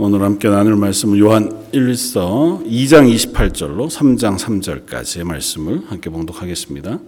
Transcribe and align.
오늘 0.00 0.22
함께 0.22 0.48
나눌 0.48 0.76
말씀은 0.76 1.18
요한 1.18 1.48
1서 1.72 2.64
2장 2.64 3.12
28절로 3.12 3.88
3장 3.90 4.38
3절까지의 4.38 5.24
말씀을 5.24 5.90
함께 5.90 6.08
봉독하겠습니다. 6.08 7.00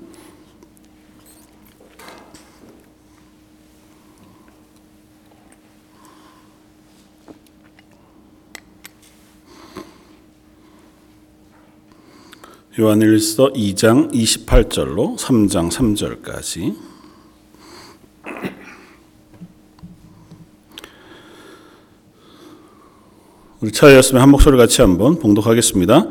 요한 12.81 12.99
1서 12.99 13.55
2장 13.55 14.13
28절로 14.13 15.17
3장 15.17 15.71
3절까지 15.71 16.90
우리 23.61 23.73
차였으면 23.73 24.23
한 24.23 24.31
목소리 24.31 24.57
같이 24.57 24.81
한번 24.81 25.19
봉독하겠습니다. 25.19 26.07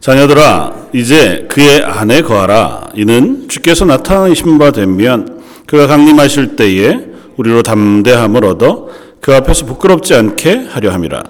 자녀들아 0.00 0.88
이제 0.92 1.46
그의 1.48 1.80
안에 1.84 2.22
거하라. 2.22 2.88
이는 2.96 3.48
주께서 3.48 3.84
나타나신 3.84 4.58
바 4.58 4.72
되면 4.72 5.42
그가 5.66 5.86
강림하실 5.86 6.56
때에 6.56 6.98
우리로 7.36 7.62
담대함을 7.62 8.44
얻어 8.44 8.88
그 9.20 9.32
앞에서 9.32 9.64
부끄럽지 9.66 10.14
않게 10.14 10.66
하려 10.70 10.90
함이라. 10.90 11.22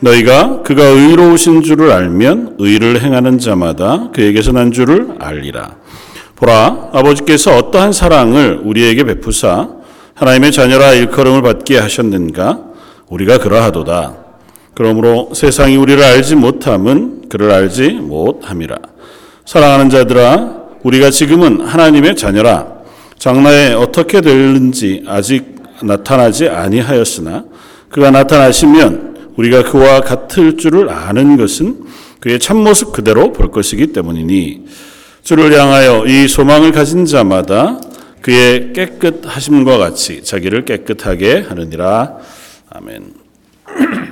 너희가 0.00 0.60
그가 0.60 0.84
의로우신 0.84 1.62
줄을 1.62 1.90
알면 1.90 2.56
의를 2.58 3.00
행하는 3.00 3.38
자마다 3.38 4.10
그에게서 4.12 4.52
난 4.52 4.70
줄을 4.70 5.14
알리라. 5.18 5.76
보라 6.36 6.90
아버지께서 6.92 7.56
어떠한 7.56 7.94
사랑을 7.94 8.60
우리에게 8.62 9.04
베푸사 9.04 9.70
하나님의 10.14 10.52
자녀라 10.52 10.92
일컬음을 10.92 11.40
받게 11.40 11.78
하셨는가? 11.78 12.60
우리가 13.08 13.38
그러하도다 13.38 14.23
그러므로 14.74 15.30
세상이 15.34 15.76
우리를 15.76 16.02
알지 16.02 16.36
못함은 16.36 17.28
그를 17.28 17.50
알지 17.50 17.92
못함이라. 17.92 18.76
사랑하는 19.44 19.90
자들아, 19.90 20.64
우리가 20.82 21.10
지금은 21.10 21.60
하나님의 21.60 22.16
자녀라. 22.16 22.74
장래에 23.18 23.72
어떻게 23.72 24.20
될는지 24.20 25.04
아직 25.06 25.54
나타나지 25.82 26.48
아니하였으나 26.48 27.44
그가 27.88 28.10
나타나시면 28.10 29.32
우리가 29.36 29.64
그와 29.64 30.00
같을 30.00 30.56
줄을 30.56 30.90
아는 30.90 31.36
것은 31.36 31.84
그의 32.20 32.38
참모습 32.38 32.92
그대로 32.92 33.32
볼 33.32 33.50
것이기 33.50 33.88
때문이니 33.88 34.66
주를 35.22 35.58
향하여 35.58 36.04
이 36.06 36.28
소망을 36.28 36.72
가진 36.72 37.06
자마다 37.06 37.78
그의 38.20 38.72
깨끗하심과 38.72 39.78
같이 39.78 40.22
자기를 40.22 40.64
깨끗하게 40.64 41.46
하느니라. 41.48 42.16
아멘. 42.70 43.12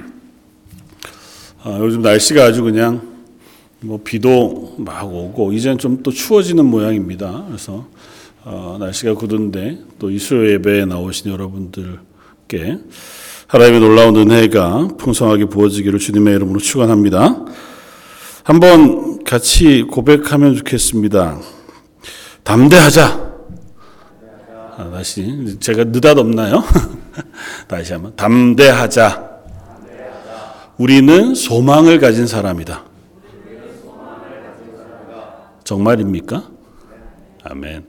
아, 1.64 1.78
요즘 1.78 2.02
날씨가 2.02 2.42
아주 2.46 2.64
그냥 2.64 3.00
뭐 3.78 4.00
비도 4.02 4.74
막 4.78 5.04
오고 5.04 5.52
이제는 5.52 5.78
좀또 5.78 6.10
추워지는 6.10 6.64
모양입니다. 6.64 7.44
그래서 7.46 7.86
어, 8.44 8.78
날씨가 8.80 9.14
굳은데 9.14 9.78
또 10.00 10.10
이수요 10.10 10.50
예배에 10.54 10.86
나오신 10.86 11.30
여러분들께 11.30 12.78
하나님의 13.46 13.80
놀라운 13.80 14.16
은혜가 14.16 14.88
풍성하게 14.98 15.44
부어지기를 15.44 16.00
주님의 16.00 16.34
이름으로 16.34 16.58
축원합니다. 16.58 17.44
한번 18.42 19.22
같이 19.22 19.82
고백하면 19.82 20.56
좋겠습니다. 20.56 21.38
담대하자. 22.42 23.32
아, 24.78 24.90
다시 24.90 25.58
제가 25.60 25.84
느닷없나요? 25.84 26.64
다시 27.68 27.92
한번 27.92 28.16
담대하자. 28.16 29.31
우리는 30.78 31.34
소망을 31.34 31.98
가진 31.98 32.26
사람이다. 32.26 32.84
정말입니까? 35.64 36.50
아멘. 37.44 37.84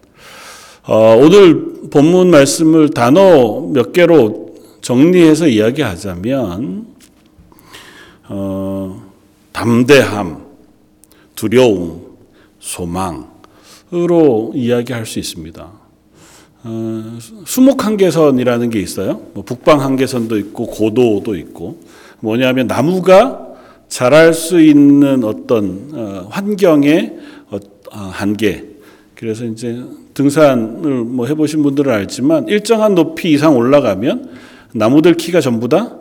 어, 0.85 1.15
오늘 1.17 1.89
본문 1.89 2.29
말씀을 2.29 2.89
단어 2.89 3.61
몇 3.61 3.93
개로 3.93 4.55
정리해서 4.81 5.47
이야기하자면, 5.47 6.87
어, 8.29 9.03
담대함, 9.53 10.45
두려움, 11.35 12.17
소망으로 12.59 14.51
이야기할 14.55 15.05
수 15.05 15.19
있습니다. 15.19 15.71
어, 16.65 17.17
수목 17.45 17.85
한계선이라는 17.85 18.69
게 18.69 18.79
있어요. 18.79 19.21
뭐 19.33 19.43
북방 19.43 19.81
한계선도 19.81 20.37
있고 20.37 20.67
고도도 20.67 21.35
있고 21.35 21.79
뭐냐면 22.23 22.67
나무가 22.67 23.45
자랄 23.89 24.33
수 24.33 24.61
있는 24.61 25.23
어떤 25.23 25.89
어, 25.93 26.27
환경의 26.29 27.17
어, 27.51 27.59
한계. 27.91 28.65
그래서 29.13 29.45
이제 29.45 29.83
등산을 30.13 31.03
뭐 31.03 31.27
해보신 31.27 31.61
분들은 31.61 31.93
알지만 31.93 32.47
일정한 32.47 32.95
높이 32.95 33.31
이상 33.31 33.55
올라가면 33.57 34.29
나무들 34.73 35.15
키가 35.15 35.41
전부 35.41 35.67
다 35.67 35.97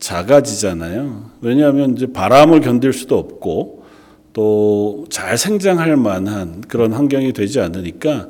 작아지잖아요. 0.00 1.30
왜냐하면 1.40 1.94
이제 1.96 2.12
바람을 2.12 2.60
견딜 2.60 2.92
수도 2.92 3.16
없고 3.16 3.84
또 4.32 4.94
잘 5.14 5.38
생장할 5.38 5.96
만한 5.96 6.60
그런 6.66 6.92
환경이 6.92 7.32
되지 7.32 7.60
않으니까 7.60 8.28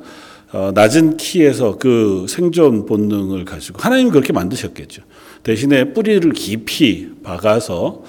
어, 0.53 0.71
낮은 0.75 1.17
키에서 1.17 1.79
그 1.79 2.27
생존 2.29 2.85
본능을 2.85 3.47
가지고 3.47 3.79
하나님 3.81 4.11
그렇게 4.11 4.35
만드셨겠죠. 4.35 5.03
대신에 5.45 5.93
뿌리를 5.93 6.33
깊이 6.33 7.11
박아서 7.23 8.03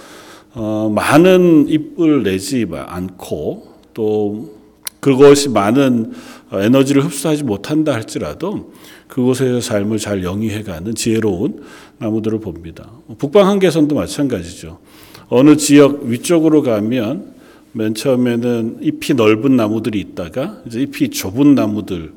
어, 0.53 0.91
많은 0.93 1.67
잎을 1.67 2.23
내지 2.23 2.65
않고 2.73 3.67
또 3.93 4.55
그것이 5.01 5.49
많은 5.49 6.13
에너지를 6.51 7.03
흡수하지 7.03 7.43
못한다 7.43 7.93
할지라도 7.93 8.73
그곳에서 9.07 9.59
삶을 9.61 9.99
잘 9.99 10.23
영위해가는 10.23 10.95
지혜로운 10.95 11.61
나무들을 11.99 12.39
봅니다. 12.39 12.89
북방 13.17 13.47
한계선도 13.47 13.95
마찬가지죠. 13.95 14.79
어느 15.27 15.57
지역 15.57 16.03
위쪽으로 16.03 16.61
가면 16.61 17.33
맨 17.73 17.93
처음에는 17.93 18.77
잎이 18.81 19.15
넓은 19.17 19.57
나무들이 19.57 19.99
있다가 19.99 20.61
이제 20.65 20.81
잎이 20.81 21.09
좁은 21.09 21.53
나무들이 21.53 22.11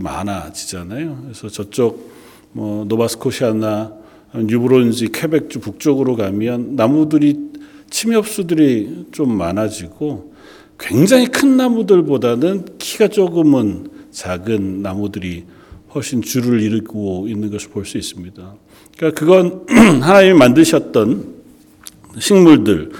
많아지잖아요. 0.00 1.20
그래서 1.24 1.48
저쪽 1.48 2.10
뭐 2.52 2.84
노바스코시아나 2.86 4.01
뉴브론즈, 4.34 5.10
퀘벡주 5.12 5.60
북쪽으로 5.60 6.16
가면 6.16 6.76
나무들이 6.76 7.38
침엽수들이 7.90 9.06
좀 9.12 9.36
많아지고 9.36 10.32
굉장히 10.78 11.26
큰 11.26 11.56
나무들보다는 11.56 12.66
키가 12.78 13.08
조금은 13.08 13.88
작은 14.10 14.82
나무들이 14.82 15.44
훨씬 15.94 16.22
줄을 16.22 16.60
이루고 16.60 17.28
있는 17.28 17.50
것을 17.50 17.70
볼 17.70 17.84
수 17.84 17.98
있습니다. 17.98 18.54
그러니까 18.96 19.18
그건 19.20 19.66
하나님이 20.00 20.38
만드셨던 20.38 21.34
식물들 22.18 22.92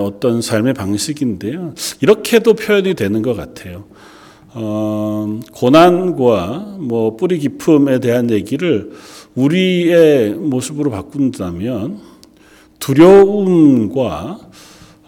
어떤 0.00 0.40
삶의 0.40 0.74
방식인데요. 0.74 1.74
이렇게도 2.00 2.54
표현이 2.54 2.94
되는 2.94 3.22
것 3.22 3.34
같아요. 3.34 3.84
어, 4.56 5.40
고난과 5.52 6.76
뭐 6.78 7.16
뿌리 7.16 7.38
깊음에 7.38 7.98
대한 7.98 8.30
얘기를 8.30 8.92
우리의 9.34 10.34
모습으로 10.34 10.90
바꾼다면 10.90 12.00
두려움과 12.78 14.38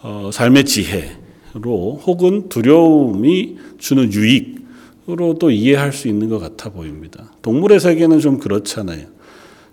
어, 0.02 0.30
삶의 0.32 0.64
지혜로 0.64 2.00
혹은 2.04 2.48
두려움이 2.48 3.58
주는 3.78 4.12
유익으로 4.12 5.38
도 5.38 5.50
이해할 5.50 5.92
수 5.92 6.08
있는 6.08 6.28
것 6.28 6.38
같아 6.38 6.70
보입니다. 6.70 7.32
동물의 7.42 7.80
세계는 7.80 8.20
좀 8.20 8.38
그렇잖아요. 8.38 9.06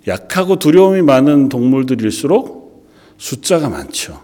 약하고 0.07 0.57
두려움이 0.57 1.01
많은 1.01 1.49
동물들일수록 1.49 2.87
숫자가 3.17 3.69
많죠. 3.69 4.21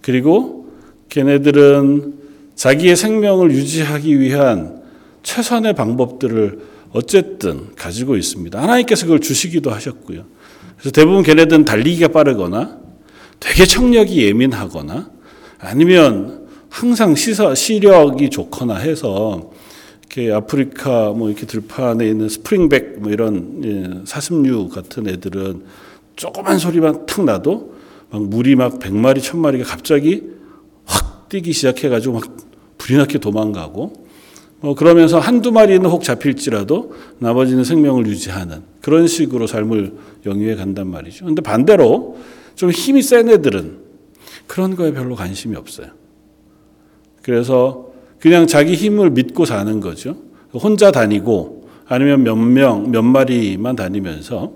그리고 0.00 0.66
걔네들은 1.10 2.18
자기의 2.54 2.96
생명을 2.96 3.52
유지하기 3.52 4.20
위한 4.20 4.82
최선의 5.22 5.74
방법들을 5.74 6.60
어쨌든 6.92 7.74
가지고 7.76 8.16
있습니다. 8.16 8.60
하나님께서 8.60 9.06
그걸 9.06 9.20
주시기도 9.20 9.70
하셨고요. 9.70 10.24
그래서 10.76 10.90
대부분 10.92 11.22
걔네들은 11.22 11.64
달리기가 11.64 12.08
빠르거나 12.08 12.78
되게 13.38 13.64
청력이 13.64 14.24
예민하거나 14.24 15.10
아니면 15.58 16.48
항상 16.68 17.14
시사, 17.14 17.54
시력이 17.54 18.30
좋거나 18.30 18.76
해서 18.76 19.50
이렇게 20.00 20.32
아프리카 20.32 21.10
뭐 21.10 21.28
이렇게 21.28 21.46
들판에 21.46 22.06
있는 22.06 22.28
스프링백 22.28 23.00
뭐 23.00 23.12
이런 23.12 23.60
예, 23.64 24.04
사슴류 24.04 24.68
같은 24.68 25.08
애들은 25.08 25.64
조그만 26.16 26.58
소리만 26.58 27.06
탁 27.06 27.24
나도 27.24 27.74
막 28.10 28.22
물이 28.24 28.56
막 28.56 28.78
100마리, 28.78 29.18
1000마리가 29.18 29.64
갑자기 29.64 30.24
확 30.84 31.28
뛰기 31.28 31.52
시작해가지고 31.52 32.14
막 32.14 32.36
불이 32.78 32.98
나게 32.98 33.18
도망가고 33.18 34.08
뭐 34.60 34.74
그러면서 34.74 35.18
한두 35.18 35.52
마리는 35.52 35.88
혹 35.88 36.02
잡힐지라도 36.02 36.94
나머지는 37.18 37.64
생명을 37.64 38.06
유지하는 38.06 38.62
그런 38.82 39.06
식으로 39.06 39.46
삶을 39.46 39.94
영위해 40.26 40.54
간단 40.54 40.88
말이죠. 40.88 41.24
근데 41.24 41.40
반대로 41.42 42.18
좀 42.54 42.70
힘이 42.70 43.02
센 43.02 43.28
애들은 43.28 43.78
그런 44.46 44.76
거에 44.76 44.92
별로 44.92 45.14
관심이 45.14 45.56
없어요. 45.56 45.88
그래서 47.22 47.90
그냥 48.18 48.46
자기 48.46 48.74
힘을 48.74 49.10
믿고 49.10 49.46
사는 49.46 49.80
거죠. 49.80 50.16
혼자 50.52 50.90
다니고 50.90 51.68
아니면 51.86 52.22
몇 52.22 52.36
명, 52.36 52.90
몇 52.90 53.02
마리만 53.02 53.76
다니면서 53.76 54.52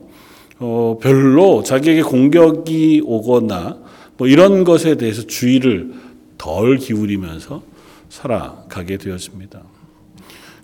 어, 0.59 0.99
별로 1.01 1.63
자기에게 1.63 2.03
공격이 2.03 3.03
오거나 3.05 3.79
뭐 4.17 4.29
이런 4.29 4.65
것에 4.65 4.97
대해서 4.97 5.23
주의를 5.23 5.95
덜 6.39 6.77
기울이면서 6.77 7.63
살아가게 8.09 8.99
되었습니다. 8.99 9.63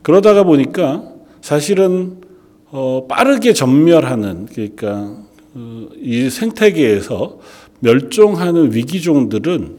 그러다가 0.02 0.44
보니까 0.44 1.04
사실은 1.40 2.20
어, 2.70 3.06
빠르게 3.08 3.52
전멸하는 3.52 4.46
그러니까 4.46 5.16
어, 5.54 5.88
이 5.96 6.30
생태계에서 6.30 7.40
멸종하는 7.80 8.72
위기종들은 8.74 9.78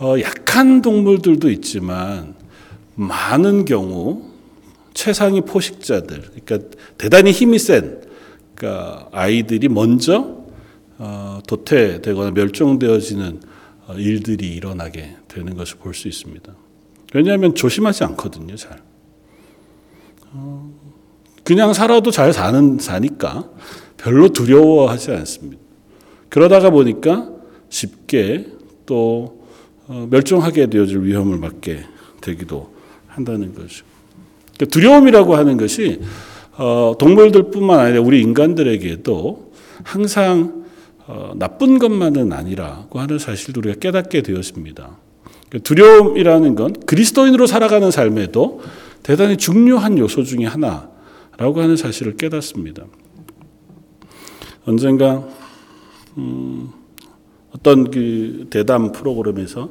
어, 0.00 0.14
약한 0.20 0.82
동물들도 0.82 1.50
있지만 1.50 2.34
많은 2.94 3.64
경우 3.64 4.30
최상위 4.94 5.42
포식자들, 5.42 6.22
그러니까 6.22 6.76
대단히 6.96 7.32
힘이 7.32 7.58
센 7.58 8.00
그러니까 8.54 9.08
아이들이 9.12 9.68
먼저 9.68 10.44
어, 10.98 11.40
도태되거나 11.46 12.30
멸종되어지는 12.30 13.40
어, 13.88 13.94
일들이 13.94 14.54
일어나게 14.54 15.16
되는 15.28 15.54
것을 15.56 15.78
볼 15.78 15.92
수 15.92 16.08
있습니다. 16.08 16.54
왜냐하면 17.12 17.54
조심하지 17.54 18.04
않거든요, 18.04 18.56
잘. 18.56 18.80
어, 20.34 20.70
그냥 21.44 21.72
살아도 21.72 22.10
잘 22.10 22.32
사는 22.32 22.78
사니까 22.78 23.48
별로 23.96 24.28
두려워하지 24.28 25.12
않습니다. 25.12 25.62
그러다가 26.28 26.70
보니까 26.70 27.30
쉽게 27.68 28.46
또 28.84 29.44
어, 29.86 30.06
멸종하게 30.10 30.66
되어질 30.66 31.04
위험을 31.04 31.38
맞게 31.38 31.84
되기도 32.20 32.74
한다는 33.06 33.54
거죠. 33.54 33.84
그러니까 34.54 34.72
두려움이라고 34.72 35.36
하는 35.36 35.56
것이 35.56 36.00
어, 36.56 36.94
동물들뿐만 36.98 37.78
아니라 37.78 38.00
우리 38.00 38.20
인간들에게도 38.20 39.52
항상 39.84 40.64
어, 41.06 41.32
나쁜 41.36 41.78
것만은 41.78 42.32
아니라고 42.32 42.98
하는 42.98 43.18
사실도 43.18 43.60
우리가 43.60 43.78
깨닫게 43.78 44.22
되었습니다. 44.22 44.96
그러니까 45.48 45.58
두려움이라는 45.62 46.54
건 46.54 46.72
그리스도인으로 46.86 47.46
살아가는 47.46 47.90
삶에도 47.90 48.62
대단히 49.04 49.36
중요한 49.36 49.98
요소 49.98 50.24
중의 50.24 50.48
하나라고 50.48 51.60
하는 51.60 51.76
사실을 51.76 52.16
깨닫습니다. 52.16 52.86
언젠가 54.64 55.28
음, 56.16 56.70
어떤 57.52 57.90
그 57.90 58.46
대담 58.48 58.92
프로그램에서 58.92 59.70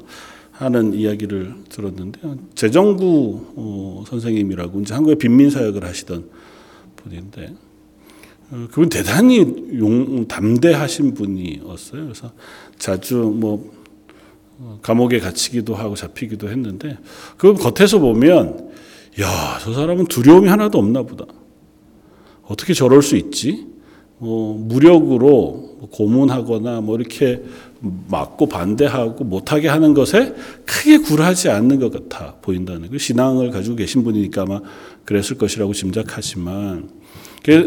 하는 0.52 0.94
이야기를 0.94 1.56
들었는데 1.68 2.20
재정구 2.54 3.46
어, 3.56 4.04
선생님이라고 4.08 4.82
이제 4.82 4.94
한국의 4.94 5.16
빈민 5.16 5.50
사역을 5.50 5.84
하시던 5.84 6.30
분인데 6.98 7.56
어, 8.52 8.68
그분 8.70 8.88
대단히 8.88 9.40
용, 9.80 10.28
담대하신 10.28 11.16
분이었어요. 11.16 12.04
그래서 12.04 12.32
자주 12.78 13.16
뭐 13.16 13.72
어, 14.60 14.78
감옥에 14.84 15.18
갇히기도 15.18 15.74
하고 15.74 15.96
잡히기도 15.96 16.50
했는데 16.50 17.00
그 17.38 17.56
겉에서 17.56 17.98
보면 17.98 18.73
야, 19.22 19.60
저 19.62 19.74
사람은 19.74 20.06
두려움이 20.06 20.48
하나도 20.48 20.78
없나 20.80 21.04
보다. 21.04 21.26
어떻게 22.44 22.74
저럴 22.74 23.02
수 23.02 23.16
있지? 23.16 23.68
뭐 24.18 24.58
무력으로 24.58 25.90
고문하거나 25.92 26.82
뭐 26.82 26.98
이렇게 26.98 27.44
막고 28.08 28.48
반대하고 28.48 29.24
못하게 29.24 29.68
하는 29.68 29.94
것에 29.94 30.34
크게 30.66 31.00
굴하지 31.00 31.50
않는 31.50 31.80
것 31.80 31.92
같아 31.92 32.36
보인다는 32.42 32.90
거. 32.90 32.98
신앙을 32.98 33.52
가지고 33.52 33.76
계신 33.76 34.04
분이니까 34.04 34.44
아마 34.44 34.62
그랬을 35.06 35.38
것이라고 35.38 35.74
짐작하지만 35.74 36.90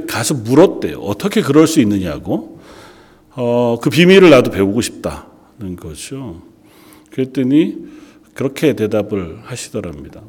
가서 0.09 0.35
물었대요. 0.35 0.99
어떻게 1.01 1.43
그럴 1.43 1.67
수 1.67 1.81
있느냐고. 1.81 2.59
어, 3.33 3.79
그 3.83 3.91
비밀을 3.91 4.31
나도 4.31 4.51
배우고 4.51 4.81
싶다는 4.81 5.77
거죠. 5.79 6.41
그랬더니 7.11 7.77
그렇게 8.33 8.75
대답을 8.75 9.41
하시더랍니다. 9.43 10.23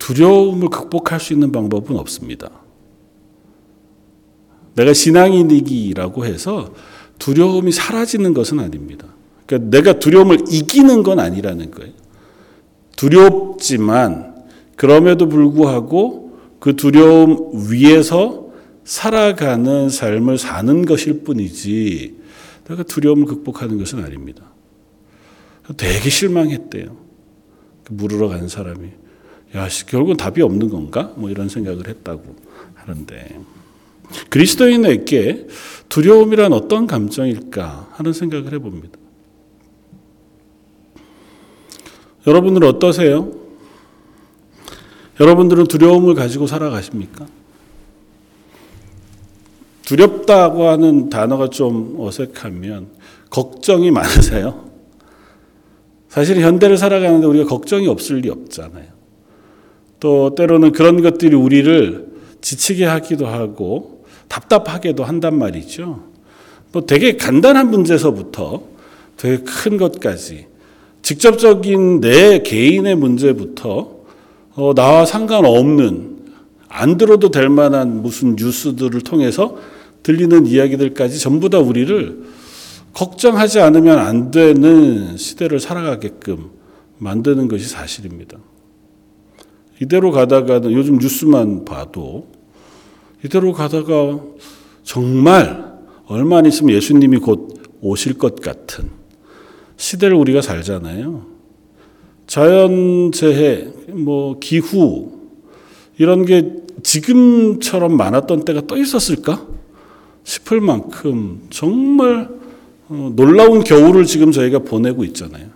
두려움을 0.00 0.70
극복할 0.70 1.20
수 1.20 1.32
있는 1.32 1.52
방법은 1.52 1.96
없습니다. 1.96 2.50
내가 4.74 4.92
신앙인이기라고 4.92 6.24
해서 6.24 6.74
두려움이 7.18 7.70
사라지는 7.70 8.34
것은 8.34 8.58
아닙니다. 8.58 9.06
그러니까 9.46 9.70
내가 9.70 9.98
두려움을 9.98 10.38
이기는 10.50 11.02
건 11.02 11.20
아니라는 11.20 11.70
거예요. 11.70 11.92
두렵지만 12.96 14.34
그럼에도 14.74 15.28
불구하고 15.28 16.38
그 16.58 16.76
두려움 16.76 17.50
위에서 17.70 18.48
살아가는 18.84 19.88
삶을 19.90 20.38
사는 20.38 20.84
것일 20.86 21.22
뿐이지 21.24 22.16
내가 22.68 22.82
두려움을 22.82 23.26
극복하는 23.26 23.78
것은 23.78 24.02
아닙니다. 24.02 24.44
되게 25.76 26.08
실망했대요. 26.08 26.96
그 27.84 27.92
물으러 27.92 28.28
간 28.28 28.48
사람이. 28.48 28.88
야, 29.56 29.68
결국은 29.88 30.16
답이 30.16 30.42
없는 30.42 30.68
건가? 30.68 31.12
뭐 31.16 31.30
이런 31.30 31.48
생각을 31.48 31.88
했다고 31.88 32.36
하는데. 32.74 33.40
그리스도인에게 34.28 35.46
두려움이란 35.88 36.52
어떤 36.52 36.86
감정일까 36.86 37.88
하는 37.92 38.12
생각을 38.12 38.52
해봅니다. 38.52 38.98
여러분들은 42.26 42.68
어떠세요? 42.68 43.32
여러분들은 45.18 45.66
두려움을 45.66 46.14
가지고 46.14 46.46
살아가십니까? 46.46 47.26
두렵다고 49.84 50.68
하는 50.68 51.10
단어가 51.10 51.48
좀 51.50 51.96
어색하면 51.98 52.88
걱정이 53.28 53.90
많으세요? 53.90 54.70
사실 56.08 56.40
현대를 56.40 56.76
살아가는데 56.76 57.26
우리가 57.26 57.48
걱정이 57.48 57.86
없을 57.88 58.18
리 58.18 58.30
없잖아요. 58.30 58.86
또 60.00 60.34
때로는 60.34 60.72
그런 60.72 61.02
것들이 61.02 61.36
우리를 61.36 62.08
지치게 62.40 62.86
하기도 62.86 63.26
하고 63.26 64.04
답답하게도 64.28 65.04
한단 65.04 65.38
말이죠. 65.38 66.02
뭐 66.72 66.86
되게 66.86 67.16
간단한 67.16 67.70
문제서부터 67.70 68.62
되게 69.16 69.42
큰 69.44 69.76
것까지 69.76 70.46
직접적인 71.02 72.00
내 72.00 72.42
개인의 72.42 72.94
문제부터 72.96 74.00
어, 74.54 74.74
나와 74.74 75.04
상관없는 75.04 76.18
안 76.68 76.96
들어도 76.96 77.30
될 77.30 77.48
만한 77.48 78.02
무슨 78.02 78.36
뉴스들을 78.36 79.00
통해서 79.02 79.56
들리는 80.02 80.46
이야기들까지 80.46 81.18
전부 81.18 81.50
다 81.50 81.58
우리를 81.58 82.22
걱정하지 82.92 83.60
않으면 83.60 83.98
안 83.98 84.30
되는 84.30 85.16
시대를 85.16 85.60
살아가게끔 85.60 86.50
만드는 86.98 87.48
것이 87.48 87.68
사실입니다. 87.68 88.38
이대로 89.80 90.10
가다가는 90.10 90.72
요즘 90.72 90.98
뉴스만 90.98 91.64
봐도 91.64 92.28
이대로 93.24 93.52
가다가 93.52 94.20
정말 94.82 95.70
얼마 96.06 96.38
안 96.38 96.46
있으면 96.46 96.74
예수님이 96.74 97.18
곧 97.18 97.62
오실 97.80 98.18
것 98.18 98.36
같은 98.40 98.90
시대를 99.76 100.16
우리가 100.16 100.42
살잖아요. 100.42 101.26
자연재해, 102.26 103.68
뭐 103.88 104.38
기후 104.38 105.12
이런 105.98 106.24
게 106.24 106.52
지금처럼 106.82 107.96
많았던 107.96 108.44
때가 108.44 108.62
또 108.62 108.76
있었을까 108.76 109.46
싶을 110.24 110.60
만큼 110.60 111.42
정말 111.50 112.28
어, 112.88 113.12
놀라운 113.16 113.64
겨울을 113.64 114.04
지금 114.04 114.32
저희가 114.32 114.60
보내고 114.60 115.04
있잖아요. 115.04 115.49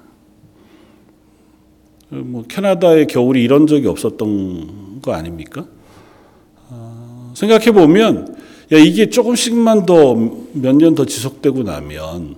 뭐 2.23 2.45
캐나다의 2.49 3.07
겨울이 3.07 3.43
이런 3.43 3.67
적이 3.67 3.89
없었던 3.89 5.01
거 5.03 5.13
아닙니까? 5.13 5.67
생각해 7.35 7.73
보면 7.73 8.37
야 8.73 8.79
이게 8.79 9.09
조금씩만 9.11 9.87
더 9.87 10.15
몇 10.15 10.77
년 10.77 10.95
더 10.95 11.05
지속되고 11.05 11.63
나면 11.65 12.37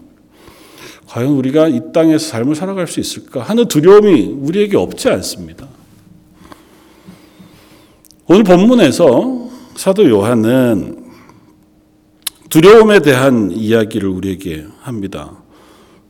과연 1.07 1.31
우리가 1.33 1.69
이 1.69 1.81
땅에서 1.93 2.27
삶을 2.27 2.55
살아갈 2.55 2.87
수 2.89 2.99
있을까 3.01 3.43
하는 3.43 3.69
두려움이 3.69 4.23
우리에게 4.41 4.77
없지 4.77 5.09
않습니다. 5.11 5.69
오늘 8.27 8.43
본문에서 8.43 9.49
사도 9.77 10.09
요한은 10.09 11.05
두려움에 12.51 13.01
대한 13.01 13.53
이야기를 13.53 14.09
우리에게 14.09 14.67
합니다. 14.81 15.43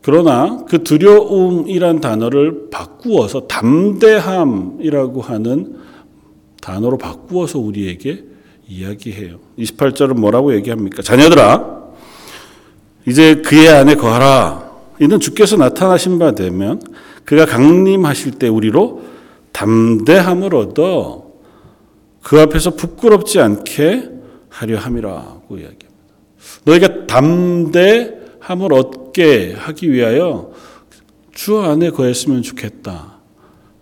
그러나 0.07 0.65
그 0.69 0.85
두려움이란 0.85 2.01
단어를 2.01 2.71
바꾸어서 2.71 3.49
담대함이라고 3.49 5.21
하는 5.21 5.81
단어로 6.63 6.97
바꾸어서 6.97 7.59
우리에게 7.59 8.23
이야기해요. 8.69 9.41
28절은 9.59 10.15
뭐라고 10.15 10.55
얘기합니까? 10.55 11.03
자녀들아, 11.03 11.87
이제 13.09 13.43
그의 13.43 13.69
안에 13.69 13.97
거하라. 13.97 14.71
이는 15.01 15.19
주께서 15.19 15.57
나타나신 15.57 16.21
바 16.21 16.37
되면 16.37 16.81
그가 17.25 17.45
강림하실 17.45 18.39
때 18.39 18.47
우리로 18.47 19.03
담대함을 19.51 20.55
얻어 20.55 21.25
그 22.23 22.41
앞에서 22.41 22.77
부끄럽지 22.77 23.41
않게 23.41 24.09
하려 24.51 24.79
함이라고 24.79 25.57
이야기합니다. 25.57 25.87
너희가 26.65 27.07
담대함을 27.09 28.73
얻 28.73 29.06
게 29.17 29.55
하기 29.57 29.91
위하여 29.91 30.51
주 31.33 31.59
안에 31.59 31.89
거했으면 31.89 32.43
좋겠다. 32.43 33.17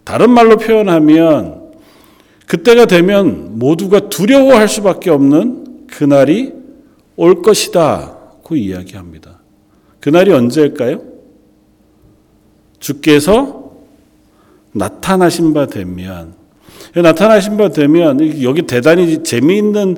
다른 0.05 0.31
말로 0.31 0.57
표현하면 0.57 1.73
그때가 2.47 2.87
되면 2.87 3.59
모두가 3.59 4.09
두려워할 4.09 4.69
수밖에 4.69 5.11
없는 5.11 5.87
그날이 5.89 6.53
올 7.17 7.43
것이다. 7.43 8.17
고 8.45 8.55
이야기합니다. 8.55 9.41
그날이 9.99 10.33
언제일까요? 10.33 11.03
주께서 12.79 13.73
나타나신 14.71 15.53
바 15.53 15.67
되면 15.67 16.35
나타나신 16.95 17.57
바 17.57 17.71
되면 17.71 18.43
여기 18.43 18.63
대단히 18.63 19.25
재미있는 19.25 19.97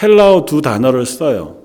헬라어 0.00 0.44
두 0.44 0.62
단어를 0.62 1.06
써요. 1.06 1.55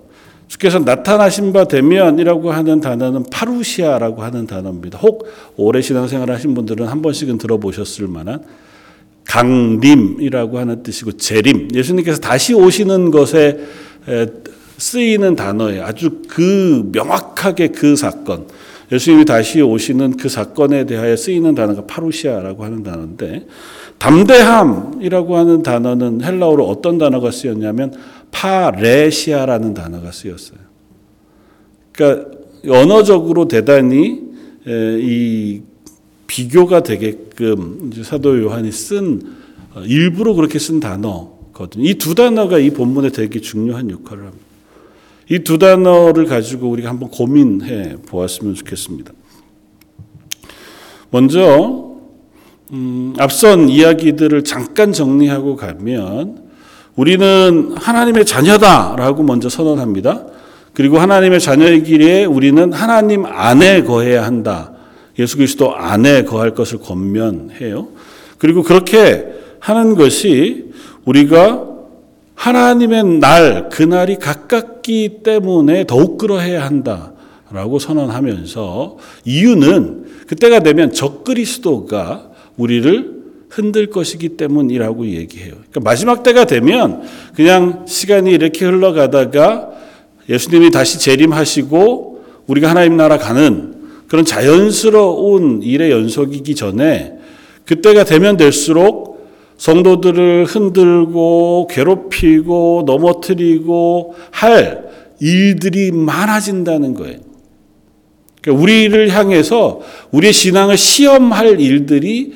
주께서 0.51 0.79
나타나신 0.79 1.53
바 1.53 1.63
되면이라고 1.63 2.51
하는 2.51 2.81
단어는 2.81 3.23
파루시아라고 3.31 4.21
하는 4.21 4.47
단어입니다. 4.47 4.99
혹 4.99 5.25
오래 5.55 5.81
신앙생활 5.81 6.29
하신 6.29 6.53
분들은 6.53 6.87
한 6.87 7.01
번씩은 7.01 7.37
들어보셨을 7.37 8.09
만한 8.09 8.43
강림이라고 9.23 10.59
하는 10.59 10.83
뜻이고 10.83 11.13
재림. 11.13 11.69
예수님께서 11.73 12.19
다시 12.19 12.53
오시는 12.53 13.11
것에 13.11 13.59
쓰이는 14.77 15.37
단어예요. 15.37 15.85
아주 15.85 16.19
그 16.27 16.89
명확하게 16.91 17.69
그 17.69 17.95
사건. 17.95 18.47
예수님이 18.91 19.23
다시 19.23 19.61
오시는 19.61 20.17
그 20.17 20.27
사건에 20.27 20.85
대하여 20.85 21.15
쓰이는 21.15 21.55
단어가 21.55 21.85
파루시아라고 21.85 22.65
하는 22.65 22.83
단어인데 22.83 23.47
담대함이라고 23.99 25.37
하는 25.37 25.63
단어는 25.63 26.25
헬라어로 26.25 26.67
어떤 26.67 26.97
단어가 26.97 27.31
쓰였냐면 27.31 27.93
파레시아라는 28.31 29.73
단어가 29.73 30.11
쓰였어요. 30.11 30.59
그러니까 31.91 32.29
언어적으로 32.67 33.47
대단히 33.47 34.21
이 34.65 35.61
비교가 36.27 36.81
되게끔 36.83 37.91
사도 38.03 38.41
요한이 38.41 38.71
쓴 38.71 39.21
어, 39.73 39.81
일부러 39.81 40.33
그렇게 40.33 40.59
쓴 40.59 40.79
단어거든요. 40.79 41.85
이 41.85 41.95
두 41.95 42.15
단어가 42.15 42.57
이 42.57 42.69
본문에 42.71 43.09
되게 43.09 43.39
중요한 43.39 43.89
역할을 43.89 44.25
합니다. 44.25 44.45
이 45.29 45.39
두 45.39 45.57
단어를 45.57 46.25
가지고 46.25 46.69
우리가 46.69 46.89
한번 46.89 47.09
고민해 47.09 47.97
보았으면 48.05 48.55
좋겠습니다. 48.55 49.13
먼저 51.09 51.91
음, 52.71 53.13
앞선 53.17 53.67
이야기들을 53.69 54.43
잠깐 54.43 54.93
정리하고 54.93 55.55
가면 55.57 56.40
우리는 56.95 57.73
하나님의 57.75 58.25
자녀다라고 58.25 59.23
먼저 59.23 59.49
선언합니다. 59.49 60.25
그리고 60.73 60.99
하나님의 60.99 61.39
자녀이기에 61.39 62.25
우리는 62.25 62.71
하나님 62.73 63.25
안에 63.25 63.83
거해야 63.83 64.23
한다. 64.23 64.73
예수 65.19 65.37
그리스도 65.37 65.75
안에 65.75 66.23
거할 66.23 66.53
것을 66.53 66.79
권면해요. 66.79 67.89
그리고 68.37 68.63
그렇게 68.63 69.27
하는 69.59 69.95
것이 69.95 70.71
우리가 71.05 71.67
하나님의 72.35 73.03
날, 73.19 73.69
그날이 73.69 74.17
가깝기 74.17 75.19
때문에 75.23 75.85
더욱 75.85 76.17
그러해야 76.17 76.65
한다 76.65 77.11
라고 77.51 77.77
선언하면서 77.77 78.97
이유는 79.25 80.05
그때가 80.27 80.61
되면 80.61 80.91
적그리스도가 80.91 82.29
우리를 82.57 83.20
흔들 83.51 83.87
것이기 83.87 84.29
때문이라고 84.29 85.07
얘기해요. 85.07 85.51
그러니까 85.51 85.81
마지막 85.81 86.23
때가 86.23 86.45
되면 86.45 87.01
그냥 87.35 87.85
시간이 87.85 88.31
이렇게 88.31 88.65
흘러가다가 88.65 89.71
예수님이 90.29 90.71
다시 90.71 90.99
재림하시고 90.99 92.23
우리가 92.47 92.69
하나님 92.69 92.95
나라 92.95 93.17
가는 93.17 93.75
그런 94.07 94.23
자연스러운 94.23 95.63
일의 95.63 95.91
연속이기 95.91 96.55
전에 96.55 97.13
그때가 97.65 98.05
되면 98.05 98.37
될수록 98.37 99.27
성도들을 99.57 100.45
흔들고 100.45 101.67
괴롭히고 101.69 102.83
넘어뜨리고 102.85 104.15
할 104.31 104.89
일들이 105.19 105.91
많아진다는 105.91 106.93
거예요. 106.93 107.19
그러니까 108.41 108.63
우리를 108.63 109.09
향해서 109.09 109.81
우리의 110.11 110.31
신앙을 110.31 110.77
시험할 110.77 111.59
일들이 111.59 112.33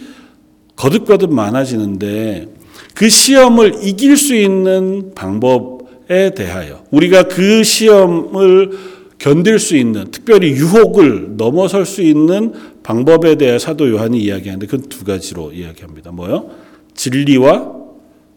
거듭거듭 0.75 1.33
많아지는데 1.33 2.49
그 2.93 3.09
시험을 3.09 3.79
이길 3.83 4.17
수 4.17 4.35
있는 4.35 5.13
방법에 5.15 6.33
대하여 6.33 6.83
우리가 6.91 7.23
그 7.27 7.63
시험을 7.63 8.95
견딜 9.17 9.59
수 9.59 9.75
있는 9.75 10.11
특별히 10.11 10.51
유혹을 10.51 11.37
넘어설 11.37 11.85
수 11.85 12.01
있는 12.01 12.53
방법에 12.83 13.35
대해 13.35 13.57
사도 13.57 13.89
요한이 13.89 14.19
이야기하는데 14.19 14.67
그 14.67 14.77
두 14.77 15.03
가지로 15.03 15.51
이야기합니다. 15.51 16.11
뭐요? 16.11 16.51
진리와 16.93 17.71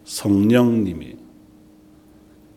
성령님이. 0.04 1.18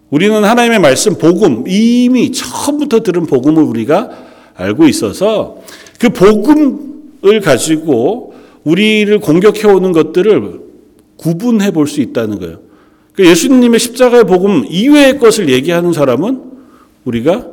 우리는 0.09 0.43
하나님의 0.43 0.79
말씀, 0.79 1.17
복음, 1.17 1.63
이미 1.67 2.31
처음부터 2.31 3.01
들은 3.01 3.25
복음을 3.25 3.63
우리가 3.63 4.09
알고 4.55 4.87
있어서 4.87 5.61
그 5.99 6.09
복음을 6.09 7.39
가지고 7.41 8.33
우리를 8.63 9.19
공격해 9.19 9.67
오는 9.67 9.91
것들을 9.91 10.61
구분해 11.17 11.71
볼 11.71 11.87
수 11.87 12.01
있다는 12.01 12.39
거예요. 12.39 12.59
그 13.13 13.25
예수님의 13.27 13.79
십자가의 13.79 14.23
복음 14.25 14.65
이외의 14.69 15.19
것을 15.19 15.49
얘기하는 15.49 15.93
사람은 15.93 16.41
우리가 17.05 17.47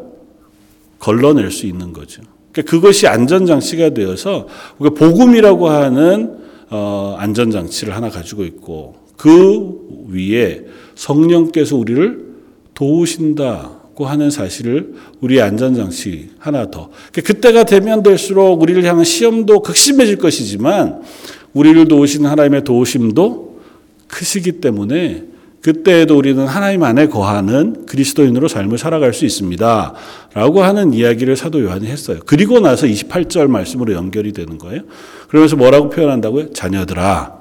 걸러낼 0.99 1.51
수 1.51 1.67
있는 1.67 1.93
거죠. 1.93 2.23
그러니까 2.53 2.71
그것이 2.71 3.07
안전장치가 3.07 3.91
되어서 3.91 4.47
우리가 4.79 4.95
복음이라고 4.97 5.69
하는 5.69 6.39
어, 6.71 7.17
안전장치를 7.19 7.95
하나 7.95 8.11
가지고 8.11 8.45
있고 8.45 8.97
그 9.17 10.07
위에 10.11 10.65
성령께서 10.95 11.77
우리를 11.77 12.27
도우신다 12.75 13.78
고 13.99 14.07
하는 14.07 14.31
사실을 14.31 14.95
우리의 15.21 15.43
안전장치 15.43 16.31
하나 16.39 16.71
더. 16.71 16.89
그러니까 17.11 17.33
그때가 17.35 17.65
되면 17.65 18.05
될수록 18.05 18.63
우리를 18.63 18.85
향한 18.85 19.03
시험도 19.05 19.63
극심해질 19.63 20.19
것이지만 20.19 21.03
우리를 21.53 21.89
도우시는 21.89 22.31
하나님의 22.31 22.63
도우심도 22.63 23.59
크시기 24.07 24.53
때문에 24.61 25.25
그때에도 25.63 26.17
우리는 26.17 26.47
하나님 26.47 26.85
안에 26.85 27.09
거하는 27.09 27.87
그리스도인으로 27.87 28.47
삶을 28.47 28.79
살아갈 28.79 29.13
수 29.13 29.25
있습니다. 29.25 29.95
라고 30.33 30.63
하는 30.63 30.95
이야기를 30.95 31.35
사도 31.35 31.61
요한이 31.65 31.89
했어요. 31.89 32.21
그리고 32.25 32.61
나서 32.61 32.87
28절 32.87 33.49
말씀으로 33.49 33.95
연결이 33.95 34.33
되는 34.33 34.59
거예요. 34.59 34.83
그러면서 35.27 35.57
뭐라고 35.57 35.91
표현한다고요? 35.91 36.53
자녀들아. 36.53 37.37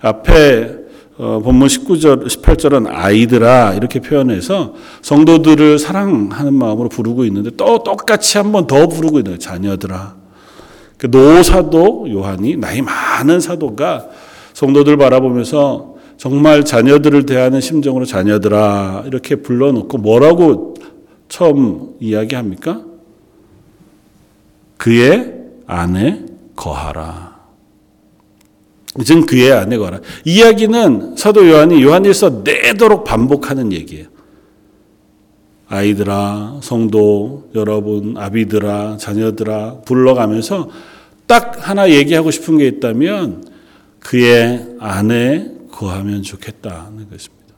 앞에 0.00 0.77
어, 1.18 1.40
본문 1.42 1.66
19절, 1.66 2.26
18절은 2.28 2.86
아이들아 2.88 3.74
이렇게 3.74 3.98
표현해서 4.00 4.74
성도들을 5.02 5.78
사랑하는 5.80 6.54
마음으로 6.54 6.88
부르고 6.88 7.24
있는데 7.24 7.50
또 7.56 7.82
똑같이 7.82 8.38
한 8.38 8.52
번 8.52 8.66
더 8.68 8.86
부르고 8.86 9.18
있는 9.18 9.24
거예요. 9.32 9.38
자녀들아. 9.38 10.16
그 10.96 11.06
노사도 11.06 12.08
요한이 12.10 12.56
나이 12.56 12.82
많은 12.82 13.40
사도가 13.40 14.08
성도들 14.52 14.96
바라보면서 14.96 15.96
정말 16.16 16.64
자녀들을 16.64 17.26
대하는 17.26 17.60
심정으로 17.60 18.04
자녀들아 18.04 19.04
이렇게 19.06 19.36
불러놓고 19.36 19.98
뭐라고 19.98 20.74
처음 21.28 21.94
이야기합니까? 22.00 22.82
그의 24.76 25.34
안에 25.66 26.26
거하라. 26.56 27.27
이젠 29.00 29.26
그의 29.26 29.52
안에 29.52 29.76
거하라. 29.76 30.00
이야기는 30.24 31.16
사도 31.16 31.48
요한이 31.48 31.82
요한일서 31.82 32.42
내도록 32.44 33.04
반복하는 33.04 33.72
얘기예요. 33.72 34.06
아이들아, 35.68 36.60
성도 36.62 37.50
여러분, 37.54 38.16
아비들아, 38.16 38.96
자녀들아 38.96 39.82
불러가면서 39.84 40.70
딱 41.26 41.68
하나 41.68 41.90
얘기하고 41.90 42.30
싶은 42.30 42.56
게 42.56 42.66
있다면 42.66 43.44
그의 44.00 44.66
안에 44.80 45.52
거하면 45.70 46.22
좋겠다는 46.22 47.10
것입니다. 47.10 47.54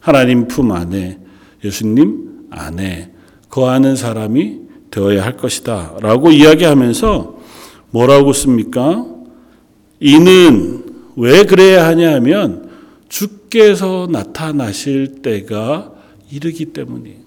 하나님 0.00 0.48
품 0.48 0.72
안에 0.72 1.18
예수님 1.62 2.46
안에 2.50 3.12
거하는 3.50 3.94
사람이 3.94 4.60
되어야 4.90 5.22
할 5.24 5.36
것이다. 5.36 5.96
라고 6.00 6.30
이야기하면서 6.30 7.38
뭐라고 7.90 8.32
씁니까? 8.32 9.11
이는 10.02 10.82
왜 11.16 11.44
그래야 11.44 11.86
하냐 11.86 12.14
하면 12.14 12.68
주께서 13.08 14.08
나타나실 14.10 15.22
때가 15.22 15.92
이르기 16.30 16.66
때문이에요. 16.66 17.22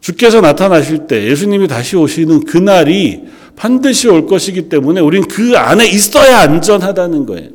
주께서 0.00 0.40
나타나실 0.40 1.06
때 1.06 1.28
예수님이 1.28 1.68
다시 1.68 1.96
오시는 1.96 2.44
그날이 2.44 3.22
반드시 3.54 4.08
올 4.08 4.26
것이기 4.26 4.68
때문에 4.68 5.00
우린 5.00 5.22
그 5.28 5.56
안에 5.56 5.86
있어야 5.86 6.40
안전하다는 6.40 7.26
거예요. 7.26 7.50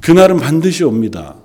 그날은 0.00 0.38
반드시 0.38 0.82
옵니다. 0.82 1.36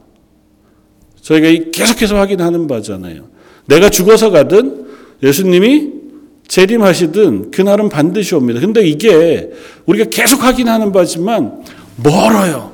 저희가 1.20 1.72
계속해서 1.72 2.16
확인하는 2.16 2.68
바잖아요. 2.68 3.28
내가 3.66 3.90
죽어서 3.90 4.30
가든 4.30 4.86
예수님이 5.22 6.03
재림하시든 6.48 7.52
그날은 7.52 7.90
반드시 7.90 8.36
옵니다. 8.36 8.60
근데 8.60 8.86
이게 8.86 9.52
우리가 9.86 10.10
계속 10.10 10.44
확인하는 10.44 10.92
바지만 10.92 11.64
멀어요. 11.98 12.72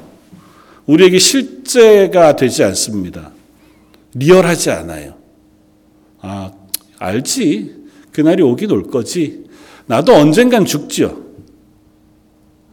우리에게 0.86 1.20
실제가 1.20 2.36
되지 2.36 2.64
않습니다. 2.64 3.32
리얼하지 4.16 4.72
않아요. 4.72 5.14
아, 6.22 6.52
알지. 6.98 7.76
그날이 8.12 8.42
오긴 8.42 8.72
올 8.72 8.84
거지. 8.88 9.46
나도 9.86 10.14
언젠간 10.14 10.66
죽지요. 10.66 11.30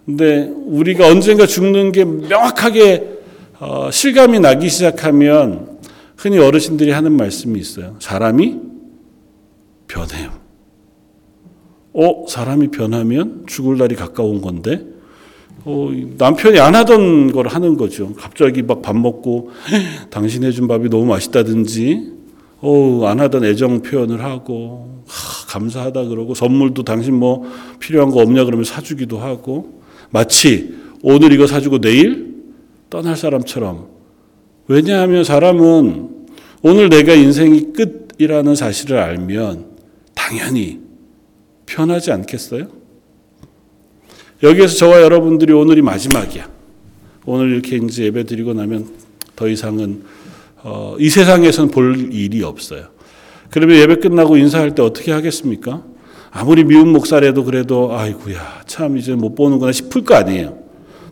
근데 0.06 0.50
우리가 0.54 1.08
언젠가 1.08 1.46
죽는 1.46 1.92
게 1.92 2.04
명확하게 2.04 3.16
어, 3.58 3.90
실감이 3.90 4.38
나기 4.40 4.68
시작하면 4.68 5.78
흔히 6.16 6.38
어르신들이 6.38 6.90
하는 6.90 7.12
말씀이 7.12 7.58
있어요. 7.58 7.96
사람이 8.00 8.58
변해요. 9.88 10.45
어, 11.98 12.26
사람이 12.28 12.68
변하면 12.68 13.44
죽을 13.46 13.78
날이 13.78 13.94
가까운 13.94 14.42
건데, 14.42 14.84
어, 15.64 15.90
남편이 16.18 16.58
안 16.60 16.74
하던 16.74 17.32
걸 17.32 17.48
하는 17.48 17.78
거죠. 17.78 18.12
갑자기 18.14 18.60
막 18.60 18.82
밥 18.82 18.94
먹고, 18.96 19.50
당신 20.10 20.44
해준 20.44 20.68
밥이 20.68 20.90
너무 20.90 21.06
맛있다든지, 21.06 22.12
어, 22.60 23.06
안 23.06 23.20
하던 23.20 23.44
애정 23.46 23.80
표현을 23.80 24.22
하고, 24.22 25.00
하, 25.06 25.46
감사하다 25.46 26.04
그러고, 26.04 26.34
선물도 26.34 26.82
당신 26.82 27.14
뭐 27.14 27.50
필요한 27.80 28.10
거 28.10 28.20
없냐 28.20 28.44
그러면 28.44 28.64
사주기도 28.64 29.18
하고, 29.18 29.80
마치 30.10 30.74
오늘 31.02 31.32
이거 31.32 31.46
사주고 31.46 31.80
내일 31.80 32.34
떠날 32.90 33.16
사람처럼. 33.16 33.86
왜냐하면 34.68 35.24
사람은 35.24 36.10
오늘 36.62 36.90
내가 36.90 37.14
인생이 37.14 37.72
끝이라는 37.72 38.54
사실을 38.54 38.98
알면 38.98 39.66
당연히 40.14 40.85
편하지 41.66 42.12
않겠어요? 42.12 42.68
여기에서 44.42 44.76
저와 44.76 45.02
여러분들이 45.02 45.52
오늘이 45.52 45.82
마지막이야. 45.82 46.48
오늘 47.24 47.50
이렇게 47.52 47.76
이제 47.76 48.04
예배 48.04 48.24
드리고 48.24 48.54
나면 48.54 48.88
더 49.34 49.48
이상은 49.48 50.04
어, 50.62 50.96
이 50.98 51.08
세상에서는 51.10 51.70
볼 51.70 52.12
일이 52.12 52.42
없어요. 52.42 52.86
그러면 53.50 53.76
예배 53.76 53.96
끝나고 53.96 54.36
인사할 54.36 54.74
때 54.74 54.82
어떻게 54.82 55.12
하겠습니까? 55.12 55.82
아무리 56.30 56.64
미운 56.64 56.88
목사래도 56.92 57.44
그래도 57.44 57.96
아이구야 57.96 58.62
참 58.66 58.98
이제 58.98 59.14
못 59.14 59.34
보는구나 59.34 59.72
싶을 59.72 60.04
거 60.04 60.14
아니에요. 60.14 60.58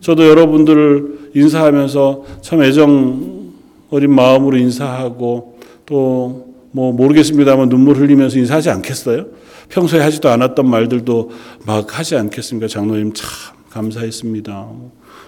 저도 0.01 0.27
여러분들을 0.27 1.31
인사하면서 1.33 2.25
참 2.41 2.61
애정 2.63 3.53
어린 3.89 4.13
마음으로 4.13 4.57
인사하고 4.57 5.59
또 5.85 6.54
뭐 6.75 6.91
모르겠습니다만 6.91 7.69
눈물 7.69 7.95
흘리면서 7.95 8.37
인사하지 8.37 8.69
않겠어요? 8.69 9.27
평소에 9.69 10.01
하지도 10.01 10.27
않았던 10.27 10.69
말들도 10.69 11.31
막 11.65 11.97
하지 11.97 12.17
않겠습니까? 12.17 12.67
장로님 12.67 13.13
참 13.13 13.27
감사했습니다. 13.69 14.69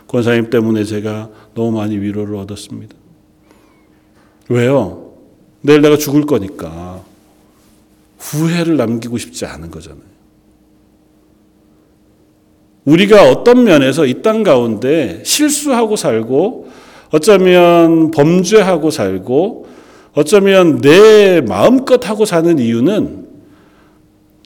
권사님 0.10 0.50
때문에 0.50 0.84
제가 0.84 1.30
너무 1.56 1.78
많이 1.78 1.98
위로를 1.98 2.36
얻었습니다. 2.36 2.94
왜요? 4.50 5.14
내일 5.62 5.82
내가 5.82 5.96
죽을 5.96 6.26
거니까 6.26 7.02
후회를 8.20 8.76
남기고 8.76 9.18
싶지 9.18 9.46
않은 9.46 9.72
거잖아요. 9.72 10.04
우리가 12.84 13.30
어떤 13.32 13.64
면에서 13.64 14.06
이 14.06 14.22
땅 14.22 14.44
가운데 14.44 15.22
실수하고 15.24 15.96
살고 15.96 16.68
어쩌면 17.12 18.12
범죄하고 18.12 18.92
살고 18.92 19.68
어쩌면 20.18 20.82
내 20.82 21.42
마음껏 21.42 22.10
하고 22.10 22.26
사는 22.26 22.58
이유는 22.58 23.28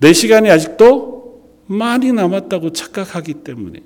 내 0.01 0.11
시간이 0.11 0.51
아직도 0.51 1.43
많이 1.65 2.11
남았다고 2.11 2.73
착각하기 2.73 3.35
때문에. 3.35 3.79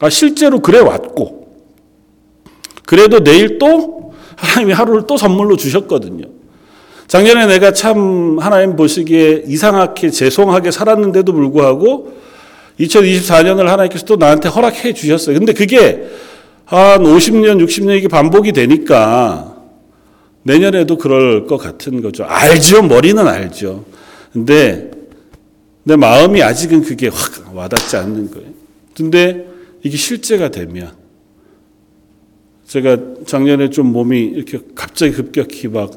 아, 0.00 0.10
실제로 0.10 0.58
그래 0.58 0.80
왔고, 0.80 1.54
그래도 2.86 3.22
내일 3.22 3.60
또 3.60 4.12
하나님이 4.34 4.72
하루를 4.72 5.02
또 5.06 5.16
선물로 5.16 5.56
주셨거든요. 5.56 6.24
작년에 7.06 7.46
내가 7.46 7.72
참 7.72 8.40
하나님 8.40 8.74
보시기에 8.74 9.44
이상하게 9.46 10.10
죄송하게 10.10 10.72
살았는데도 10.72 11.32
불구하고 11.32 12.14
2024년을 12.80 13.66
하나님께서 13.66 14.04
또 14.06 14.16
나한테 14.16 14.48
허락해 14.48 14.92
주셨어요. 14.92 15.38
근데 15.38 15.52
그게 15.52 16.08
한 16.64 17.04
50년, 17.04 17.64
60년 17.64 17.96
이게 17.96 18.08
반복이 18.08 18.50
되니까 18.50 19.59
내년에도 20.42 20.96
그럴 20.96 21.46
것 21.46 21.58
같은 21.58 22.00
거죠. 22.00 22.24
알죠. 22.24 22.82
머리는 22.82 23.26
알죠. 23.26 23.84
근데 24.32 24.90
내 25.84 25.96
마음이 25.96 26.42
아직은 26.42 26.82
그게 26.82 27.08
확 27.08 27.54
와닿지 27.54 27.96
않는 27.96 28.30
거예요. 28.30 28.48
근데 28.94 29.46
이게 29.82 29.96
실제가 29.96 30.50
되면 30.50 30.92
제가 32.66 32.96
작년에 33.26 33.70
좀 33.70 33.92
몸이 33.92 34.20
이렇게 34.20 34.60
갑자기 34.74 35.12
급격히 35.12 35.68
막 35.68 35.90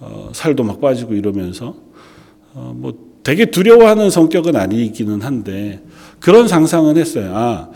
어, 0.00 0.30
살도 0.34 0.62
막 0.64 0.80
빠지고 0.80 1.14
이러면서 1.14 1.76
어, 2.52 2.74
뭐 2.76 2.92
되게 3.22 3.46
두려워하는 3.46 4.10
성격은 4.10 4.54
아니기는 4.54 5.22
한데 5.22 5.82
그런 6.20 6.46
상상은 6.46 6.98
했어요. 6.98 7.32
아, 7.34 7.70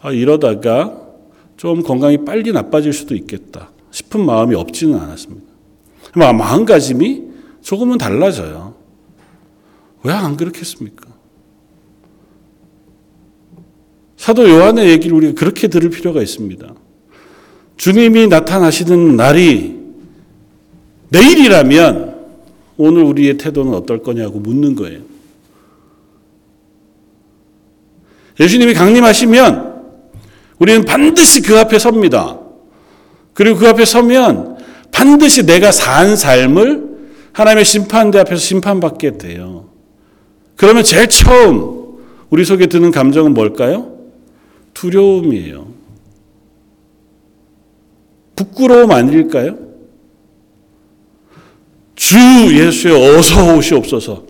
아 0.00 0.10
이러다가 0.10 1.02
좀 1.56 1.82
건강이 1.82 2.24
빨리 2.24 2.52
나빠질 2.52 2.92
수도 2.92 3.14
있겠다 3.14 3.70
싶은 3.96 4.26
마음이 4.26 4.54
없지는 4.54 4.98
않았습니다. 4.98 5.46
마음가짐이 6.14 7.22
조금은 7.62 7.96
달라져요. 7.96 8.74
왜 10.02 10.12
안 10.12 10.36
그렇겠습니까? 10.36 11.06
사도 14.18 14.48
요한의 14.48 14.90
얘기를 14.90 15.16
우리가 15.16 15.32
그렇게 15.34 15.68
들을 15.68 15.88
필요가 15.88 16.20
있습니다. 16.20 16.74
주님이 17.78 18.26
나타나시는 18.28 19.16
날이 19.16 19.80
내일이라면 21.08 22.26
오늘 22.76 23.02
우리의 23.02 23.38
태도는 23.38 23.72
어떨 23.72 24.02
거냐고 24.02 24.40
묻는 24.40 24.74
거예요. 24.74 25.00
예수님이 28.38 28.74
강림하시면 28.74 29.84
우리는 30.58 30.84
반드시 30.84 31.40
그 31.40 31.58
앞에 31.58 31.78
섭니다. 31.78 32.45
그리고 33.36 33.58
그 33.58 33.68
앞에 33.68 33.84
서면 33.84 34.56
반드시 34.90 35.44
내가 35.44 35.70
산 35.70 36.16
삶을 36.16 36.96
하나님의 37.32 37.66
심판대 37.66 38.18
앞에서 38.20 38.36
심판받게 38.36 39.18
돼요. 39.18 39.68
그러면 40.56 40.82
제일 40.84 41.06
처음 41.08 41.98
우리 42.30 42.46
속에 42.46 42.64
드는 42.64 42.90
감정은 42.92 43.34
뭘까요? 43.34 43.92
두려움이에요. 44.72 45.68
부끄러움 48.36 48.90
아닐까요? 48.90 49.58
주 51.94 52.16
예수의 52.18 53.18
어서 53.18 53.54
오시옵소서. 53.54 54.24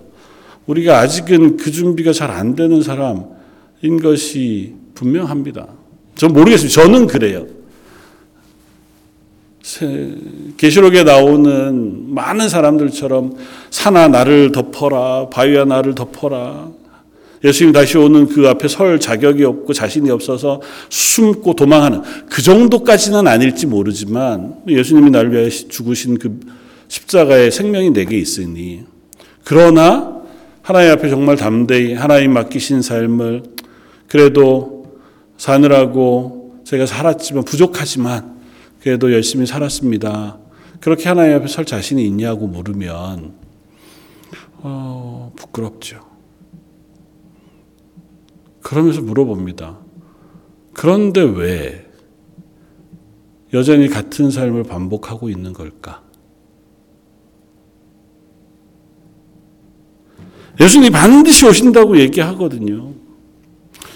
우리가 0.67 0.99
아직은 0.99 1.59
그 1.59 1.71
준비가 1.71 2.13
잘 2.13 2.33
안 2.33 2.57
되는 2.57 2.83
사람인 2.83 4.03
것이 4.03 4.75
분명합니다. 4.95 5.69
전 6.17 6.33
모르겠습니다. 6.33 6.83
저는 6.83 7.07
그래요. 7.07 7.47
계시록에 10.57 11.03
나오는 11.03 12.15
많은 12.15 12.49
사람들처럼 12.49 13.33
산아 13.71 14.09
나를 14.09 14.53
덮어라, 14.53 15.29
바위야 15.29 15.65
나를 15.65 15.95
덮어라. 15.95 16.71
예수님 17.45 17.73
다시 17.73 17.99
오는 17.99 18.29
그 18.29 18.49
앞에 18.49 18.69
설 18.69 18.99
자격이 18.99 19.45
없고 19.45 19.73
자신이 19.73 20.11
없어서 20.11 20.63
숨고 20.89 21.55
도망하는 21.55 22.03
그 22.31 22.43
정도까지는 22.43 23.27
아닐지 23.27 23.67
모르지만 23.67 24.57
예수님이 24.67 25.11
나를 25.11 25.33
위하여 25.33 25.49
죽으신 25.49 26.19
그 26.19 26.41
십자가의 26.89 27.51
생명이 27.51 27.91
내게 27.91 28.17
있으니 28.17 28.85
그러나 29.45 30.23
하나님 30.63 30.93
앞에 30.93 31.11
정말 31.11 31.37
담대히 31.37 31.95
하나님 31.95 32.33
맡기신 32.33 32.83
삶을 32.83 33.43
그래도 34.09 34.87
사느라고 35.37 36.63
제가 36.65 36.87
살았지만 36.87 37.45
부족하지만 37.45 38.36
그래도 38.87 39.13
열심히 39.13 39.47
살았습니다. 39.47 40.39
그렇게 40.79 41.09
하나님 41.09 41.35
앞에 41.35 41.49
설 41.49 41.65
자신이 41.65 42.07
있냐고 42.07 42.47
물으면 42.47 43.35
어, 44.59 45.33
부끄럽죠. 45.35 46.07
그러면서 48.63 49.03
물어봅니다. 49.03 49.77
그런데 50.73 51.21
왜 51.21 51.91
여전히 53.53 53.89
같은 53.89 54.31
삶을 54.31 54.63
반복하고 54.63 55.31
있는 55.31 55.53
걸까? 55.53 56.05
예수님이 60.61 60.91
반드시 60.91 61.45
오신다고 61.45 61.99
얘기하거든요. 61.99 62.93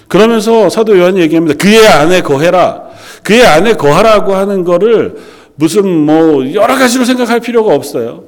그러면서 0.09 0.69
사도 0.69 0.99
요한이 0.99 1.21
얘기합니다. 1.21 1.57
그의 1.57 1.87
안에 1.87 2.23
거해라. 2.23 2.90
그의 3.23 3.45
안에 3.45 3.75
거하라고 3.75 4.35
하는 4.35 4.65
거를 4.65 5.17
무슨 5.55 5.89
뭐 5.89 6.53
여러 6.55 6.77
가지로 6.77 7.05
생각할 7.05 7.41
필요가 7.41 7.75
없어요. 7.75 8.25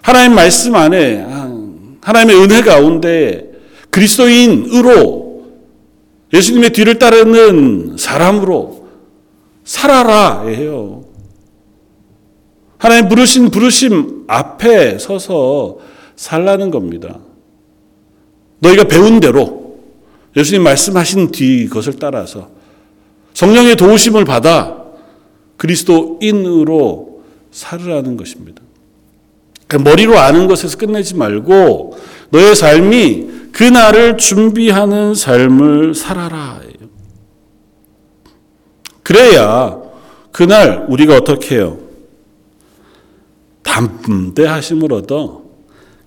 하나님 0.00 0.34
말씀 0.34 0.74
안에 0.74 1.26
하나님의 2.00 2.42
은혜 2.42 2.62
가운데 2.62 3.52
그리스도인으로 3.90 5.44
예수님의 6.32 6.70
뒤를 6.70 6.98
따르는 6.98 7.96
사람으로 7.98 8.88
살아라 9.64 10.46
해요. 10.46 11.04
하나님 12.78 13.08
부르신 13.08 13.50
부르심 13.50 14.24
앞에 14.26 14.98
서서 14.98 15.78
살라는 16.16 16.70
겁니다. 16.70 17.20
너희가 18.58 18.84
배운 18.84 19.20
대로 19.20 19.76
예수님 20.36 20.62
말씀하신 20.62 21.30
뒤 21.30 21.68
것을 21.68 21.98
따라서 21.98 22.48
성령의 23.34 23.76
도우심을 23.76 24.24
받아 24.24 24.82
그리스도인으로 25.56 27.22
살으라는 27.50 28.16
것입니다. 28.16 28.62
그러니까 29.66 29.90
머리로 29.90 30.18
아는 30.18 30.46
것에서 30.48 30.76
끝내지 30.76 31.14
말고 31.14 31.98
너의 32.30 32.54
삶이 32.54 33.50
그날을 33.52 34.16
준비하는 34.16 35.14
삶을 35.14 35.94
살아라. 35.94 36.60
그래야 39.02 39.78
그날 40.30 40.86
우리가 40.88 41.16
어떻게 41.16 41.56
해요? 41.56 41.78
담대하심을 43.62 44.92
얻어 44.92 45.42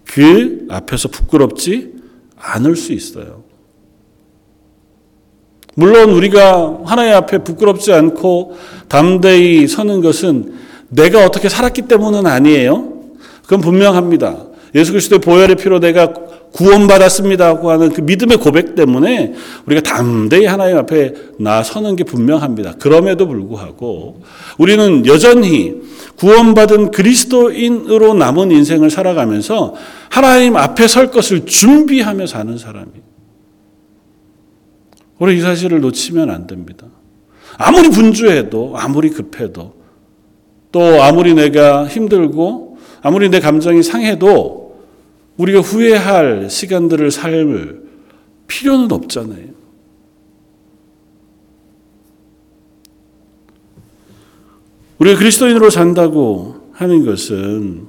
그 0.06 0.66
앞에서 0.70 1.10
부끄럽지 1.10 1.94
않을 2.36 2.76
수 2.76 2.94
있어요. 2.94 3.45
물론 5.76 6.12
우리가 6.12 6.80
하나님 6.86 7.14
앞에 7.14 7.40
부끄럽지 7.40 7.94
않고 7.94 8.58
담대히 8.88 9.68
서는 9.68 10.02
것은 10.02 10.54
내가 10.90 11.26
어떻게 11.26 11.50
살았기 11.50 11.84
때문은 11.84 12.26
아니에요. 12.26 12.94
그건 13.44 13.62
분명합니다. 13.62 14.38
예수 14.74 14.92
그리스도의 14.92 15.20
보혈의 15.20 15.56
피로 15.56 15.80
내가 15.80 16.14
구원받았습니다고 16.54 17.70
하는 17.70 17.92
그 17.92 18.02
믿음의 18.02 18.38
고백 18.38 18.76
때문에 18.76 19.34
우리가 19.66 19.82
담대히 19.82 20.46
하나님 20.46 20.78
앞에 20.78 21.14
나서는 21.38 21.98
게 21.98 22.06
분명합니다. 22.06 22.76
그럼에도 22.80 23.28
불구하고 23.28 24.22
우리는 24.58 25.06
여전히 25.06 25.76
구원받은 26.18 26.92
그리스도인으로 26.92 28.14
남은 28.14 28.52
인생을 28.52 28.90
살아가면서 28.90 29.76
하나님 30.10 30.56
앞에 30.56 30.88
설 30.88 31.12
것을 31.12 31.46
준비하며 31.46 32.28
사는 32.28 32.58
사람이에요. 32.58 33.15
우리 35.20 35.38
이 35.38 35.42
사실을 35.42 35.82
놓치면 35.82 36.30
안 36.30 36.48
됩니다. 36.48 36.88
아무리 37.58 37.90
분주해도, 37.90 38.74
아무리 38.76 39.10
급해도, 39.10 39.76
또 40.72 41.04
아무리 41.04 41.34
내가 41.34 41.88
힘들고, 41.88 42.78
아무리 43.02 43.30
내 43.30 43.40
감정이 43.40 43.82
상해도 43.82 44.84
우리가 45.38 45.62
후회할 45.62 46.50
시간들을 46.50 47.12
살 47.12 47.82
필요는 48.48 48.92
없잖아요. 48.92 49.56
우리가 54.98 55.20
그리스도인으로 55.20 55.70
산다고 55.70 56.70
하는 56.72 57.06
것은 57.06 57.86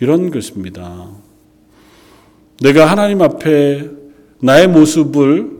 이런 0.00 0.30
것입니다. 0.30 1.08
내가 2.62 2.86
하나님 2.86 3.22
앞에 3.22 3.90
나의 4.40 4.68
모습을 4.68 5.55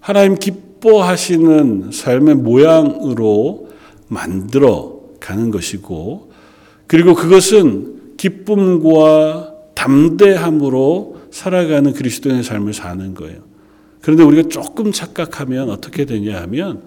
하나님 0.00 0.36
기뻐하시는 0.36 1.90
삶의 1.92 2.36
모양으로 2.36 3.68
만들어 4.08 5.00
가는 5.20 5.50
것이고, 5.50 6.32
그리고 6.86 7.14
그것은 7.14 8.16
기쁨과 8.16 9.54
담대함으로 9.74 11.20
살아가는 11.30 11.92
그리스도인의 11.92 12.42
삶을 12.42 12.74
사는 12.74 13.14
거예요. 13.14 13.42
그런데 14.00 14.24
우리가 14.24 14.48
조금 14.48 14.92
착각하면 14.92 15.70
어떻게 15.70 16.04
되냐 16.04 16.40
하면 16.42 16.82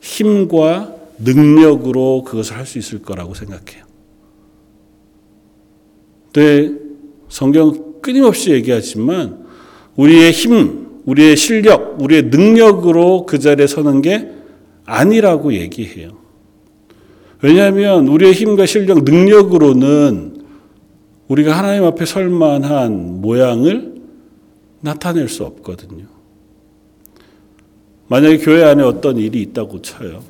힘과 0.00 0.94
능력으로 1.18 2.24
그것을 2.24 2.56
할 2.56 2.66
수 2.66 2.78
있을 2.78 3.00
거라고 3.02 3.34
생각해요. 3.34 3.84
근데 6.32 6.74
성경 7.28 8.00
끊임없이 8.02 8.50
얘기하지만 8.50 9.46
우리의 9.96 10.32
힘, 10.32 10.85
우리의 11.06 11.36
실력, 11.36 12.00
우리의 12.02 12.24
능력으로 12.24 13.26
그 13.26 13.38
자리에 13.38 13.66
서는 13.66 14.02
게 14.02 14.30
아니라고 14.84 15.54
얘기해요. 15.54 16.18
왜냐하면 17.42 18.08
우리의 18.08 18.32
힘과 18.32 18.66
실력, 18.66 19.04
능력으로는 19.04 20.44
우리가 21.28 21.56
하나님 21.56 21.84
앞에 21.84 22.04
설 22.04 22.28
만한 22.28 23.20
모양을 23.20 23.94
나타낼 24.80 25.28
수 25.28 25.44
없거든요. 25.44 26.04
만약에 28.08 28.38
교회 28.38 28.64
안에 28.64 28.82
어떤 28.82 29.16
일이 29.16 29.42
있다고 29.42 29.82
쳐요. 29.82 30.22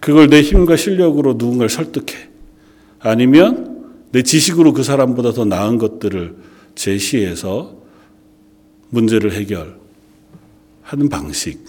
그걸 0.00 0.28
내 0.28 0.40
힘과 0.40 0.76
실력으로 0.76 1.34
누군가를 1.34 1.68
설득해. 1.68 2.28
아니면 3.00 3.92
내 4.12 4.22
지식으로 4.22 4.72
그 4.72 4.82
사람보다 4.82 5.32
더 5.32 5.44
나은 5.44 5.78
것들을 5.78 6.36
제시해서 6.74 7.76
문제를 8.90 9.32
해결 9.32 9.79
하는 10.90 11.08
방식. 11.08 11.64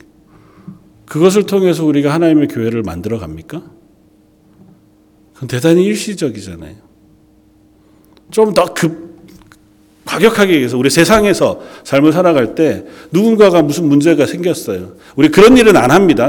그것을 1.05 1.45
통해서 1.45 1.85
우리가 1.85 2.11
하나님의 2.11 2.47
교회를 2.47 2.81
만들어 2.81 3.19
갑니까? 3.19 3.61
그건 5.33 5.47
대단히 5.47 5.83
일시적이잖아요. 5.85 6.75
좀 8.31 8.53
더 8.55 8.73
급, 8.73 9.11
과격하게 10.05 10.53
얘기해서 10.53 10.75
우리 10.75 10.89
세상에서 10.89 11.61
삶을 11.83 12.13
살아갈 12.13 12.55
때 12.55 12.85
누군가가 13.11 13.61
무슨 13.61 13.87
문제가 13.87 14.25
생겼어요. 14.25 14.93
우리 15.15 15.29
그런 15.29 15.55
일은 15.55 15.77
안 15.77 15.91
합니다. 15.91 16.27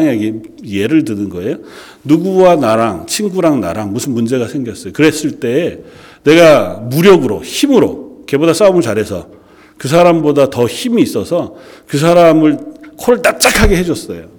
예를 0.62 1.04
드는 1.06 1.30
거예요. 1.30 1.56
누구와 2.04 2.56
나랑, 2.56 3.06
친구랑 3.06 3.62
나랑 3.62 3.94
무슨 3.94 4.12
문제가 4.12 4.48
생겼어요. 4.48 4.92
그랬을 4.92 5.40
때 5.40 5.80
내가 6.24 6.74
무력으로, 6.74 7.42
힘으로, 7.42 8.24
걔보다 8.26 8.52
싸움을 8.52 8.82
잘해서 8.82 9.30
그 9.78 9.88
사람보다 9.88 10.50
더 10.50 10.66
힘이 10.66 11.02
있어서 11.02 11.56
그 11.86 11.96
사람을 11.96 12.71
코를 12.96 13.20
납작하게 13.22 13.76
해줬어요. 13.76 14.30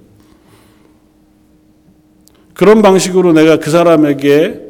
그런 2.54 2.82
방식으로 2.82 3.34
내가 3.34 3.58
그 3.58 3.72
사람에게 3.72 4.62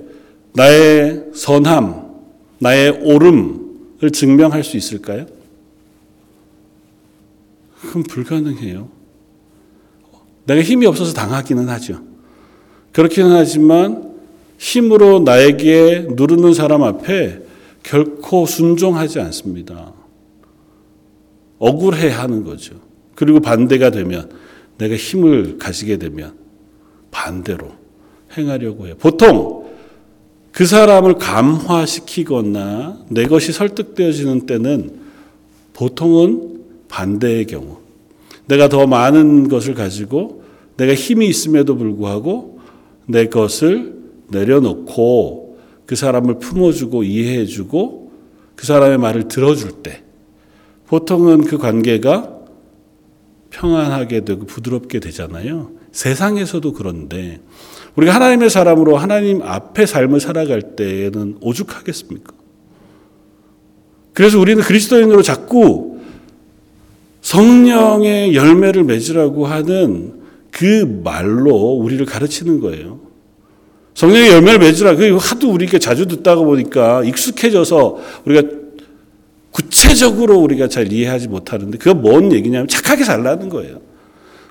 나의 0.54 1.26
선함, 1.34 2.12
나의 2.60 2.92
옳음을 3.04 4.12
증명할 4.12 4.64
수 4.64 4.78
있을까요? 4.78 5.26
그건 7.82 8.04
불가능해요. 8.04 8.90
내가 10.46 10.62
힘이 10.62 10.86
없어서 10.86 11.14
당하기는 11.14 11.68
하죠. 11.70 12.02
그렇기는 12.92 13.32
하지만 13.32 14.14
힘으로 14.58 15.20
나에게 15.20 16.08
누르는 16.12 16.54
사람 16.54 16.84
앞에 16.84 17.42
결코 17.82 18.46
순종하지 18.46 19.20
않습니다. 19.20 19.94
억울해 21.60 22.10
하는 22.10 22.44
거죠. 22.44 22.76
그리고 23.16 23.40
반대가 23.40 23.90
되면 23.90 24.30
내가 24.78 24.96
힘을 24.96 25.58
가지게 25.58 25.98
되면 25.98 26.34
반대로 27.12 27.72
행하려고 28.38 28.88
해요. 28.88 28.96
보통 29.00 29.64
그 30.52 30.66
사람을 30.66 31.16
감화시키거나 31.16 33.06
내 33.10 33.26
것이 33.26 33.52
설득되어지는 33.52 34.46
때는 34.46 35.00
보통은 35.74 36.62
반대의 36.88 37.46
경우. 37.46 37.78
내가 38.46 38.70
더 38.70 38.86
많은 38.86 39.48
것을 39.48 39.74
가지고 39.74 40.44
내가 40.78 40.94
힘이 40.94 41.28
있음에도 41.28 41.76
불구하고 41.76 42.60
내 43.08 43.28
것을 43.28 43.96
내려놓고 44.30 45.58
그 45.86 45.96
사람을 45.96 46.40
품어주고 46.40 47.04
이해해주고 47.04 48.12
그 48.56 48.66
사람의 48.66 48.98
말을 48.98 49.28
들어줄 49.28 49.84
때 49.84 50.04
보통은 50.88 51.46
그 51.46 51.58
관계가 51.58 52.43
평안하게 53.54 54.26
되고 54.26 54.46
부드럽게 54.46 55.00
되잖아요. 55.00 55.72
세상에서도 55.92 56.74
그런데 56.74 57.40
우리가 57.96 58.14
하나님의 58.16 58.50
사람으로 58.50 58.98
하나님 58.98 59.42
앞에 59.44 59.86
삶을 59.86 60.20
살아갈 60.20 60.76
때에는 60.76 61.38
오죽하겠습니까? 61.40 62.34
그래서 64.14 64.40
우리는 64.40 64.62
그리스도인으로 64.62 65.22
자꾸 65.22 66.00
성령의 67.22 68.36
열매를 68.36 68.84
맺으라고 68.84 69.46
하는 69.46 70.22
그 70.52 71.02
말로 71.04 71.56
우리를 71.56 72.04
가르치는 72.06 72.60
거예요. 72.60 73.00
성령의 73.94 74.32
열매를 74.32 74.60
맺으라. 74.60 74.96
그 74.96 75.16
하도 75.20 75.52
우리가 75.52 75.78
자주 75.78 76.08
듣다가 76.08 76.42
보니까 76.44 77.04
익숙해져서 77.04 78.00
우리가 78.26 78.63
구체적으로 79.54 80.40
우리가 80.40 80.68
잘 80.68 80.92
이해하지 80.92 81.28
못하는데 81.30 81.78
그가 81.78 81.94
뭔 81.94 82.32
얘기냐면 82.34 82.68
착하게 82.68 83.04
살라는 83.06 83.48
거예요. 83.50 83.80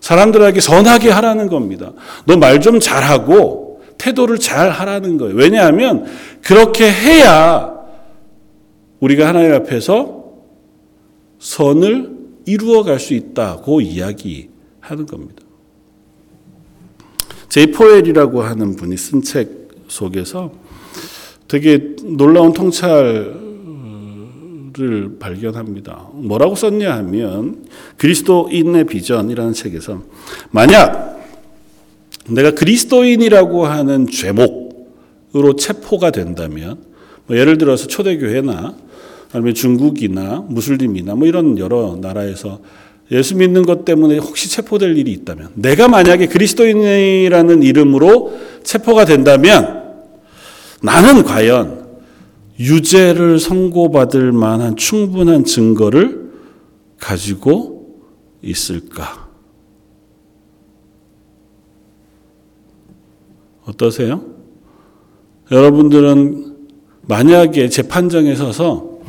사람들에게 0.00 0.60
선하게 0.60 1.10
하라는 1.10 1.48
겁니다. 1.48 1.92
너 2.24 2.36
말 2.36 2.60
좀 2.60 2.80
잘하고 2.80 3.82
태도를 3.98 4.38
잘 4.38 4.70
하라는 4.70 5.18
거예요. 5.18 5.34
왜냐하면 5.34 6.06
그렇게 6.42 6.90
해야 6.90 7.72
우리가 9.00 9.26
하나님 9.28 9.52
앞에서 9.54 10.24
선을 11.40 12.10
이루어 12.46 12.82
갈 12.84 12.98
수 12.98 13.14
있다고 13.14 13.80
이야기하는 13.80 15.06
겁니다. 15.10 15.42
제이 17.48 17.66
포엘이라고 17.72 18.42
하는 18.42 18.76
분이 18.76 18.96
쓴 18.96 19.22
책 19.22 19.68
속에서 19.88 20.52
되게 21.48 21.94
놀라운 22.04 22.52
통찰 22.52 23.41
을 24.80 25.18
발견합니다. 25.18 26.08
뭐라고 26.14 26.54
썼냐 26.54 26.94
하면 26.98 27.64
그리스도인의 27.98 28.86
비전이라는 28.86 29.52
책에서 29.52 30.02
만약 30.50 31.20
내가 32.28 32.52
그리스도인이라고 32.52 33.66
하는 33.66 34.06
죄목으로 34.06 35.56
체포가 35.58 36.10
된다면 36.10 36.78
뭐 37.26 37.36
예를 37.36 37.58
들어서 37.58 37.86
초대교회나 37.86 38.74
아니면 39.32 39.54
중국이나 39.54 40.44
무슬림이나 40.48 41.14
뭐 41.14 41.26
이런 41.26 41.58
여러 41.58 41.98
나라에서 42.00 42.60
예수 43.10 43.36
믿는 43.36 43.62
것 43.62 43.84
때문에 43.84 44.18
혹시 44.18 44.50
체포될 44.50 44.96
일이 44.96 45.12
있다면 45.12 45.50
내가 45.54 45.88
만약에 45.88 46.28
그리스도인이라는 46.28 47.62
이름으로 47.62 48.38
체포가 48.62 49.04
된다면 49.04 49.82
나는 50.80 51.22
과연 51.22 51.81
유죄를 52.58 53.38
선고받을 53.38 54.32
만한 54.32 54.76
충분한 54.76 55.44
증거를 55.44 56.30
가지고 56.98 58.02
있을까? 58.42 59.28
어떠세요? 63.64 64.24
여러분들은 65.50 66.56
만약에 67.02 67.68
재판정에 67.68 68.34
서서 68.34 69.00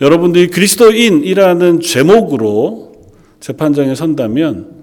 여러분들이 0.00 0.48
그리스도인이라는 0.48 1.80
제목으로 1.80 2.92
재판장에 3.40 3.94
선다면 3.94 4.74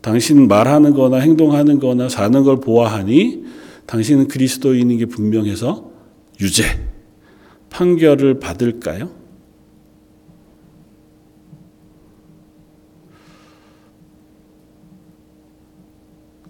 당신 0.00 0.48
말하는 0.48 0.94
거나 0.94 1.18
행동하는 1.18 1.78
거나 1.78 2.08
사는 2.08 2.42
걸 2.42 2.60
보아하니 2.60 3.44
당신은 3.86 4.28
그리스도인인 4.28 4.98
게 4.98 5.06
분명해서 5.06 5.90
유죄, 6.40 6.64
판결을 7.70 8.40
받을까요? 8.40 9.20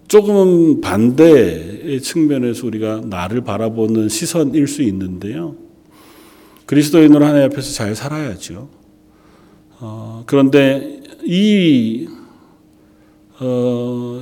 조금은 0.07 0.81
반대의 0.81 2.01
측면에서 2.01 2.67
우리가 2.67 3.01
나를 3.05 3.45
바라보는 3.45 4.09
시선일 4.09 4.67
수 4.67 4.81
있는데요. 4.81 5.55
그리스도인으로 6.65 7.23
하나님 7.23 7.45
앞에서 7.45 7.73
잘 7.73 7.95
살아야죠. 7.95 8.69
어, 9.79 10.23
그런데 10.25 11.01
이 11.23 12.09
어, 13.39 14.21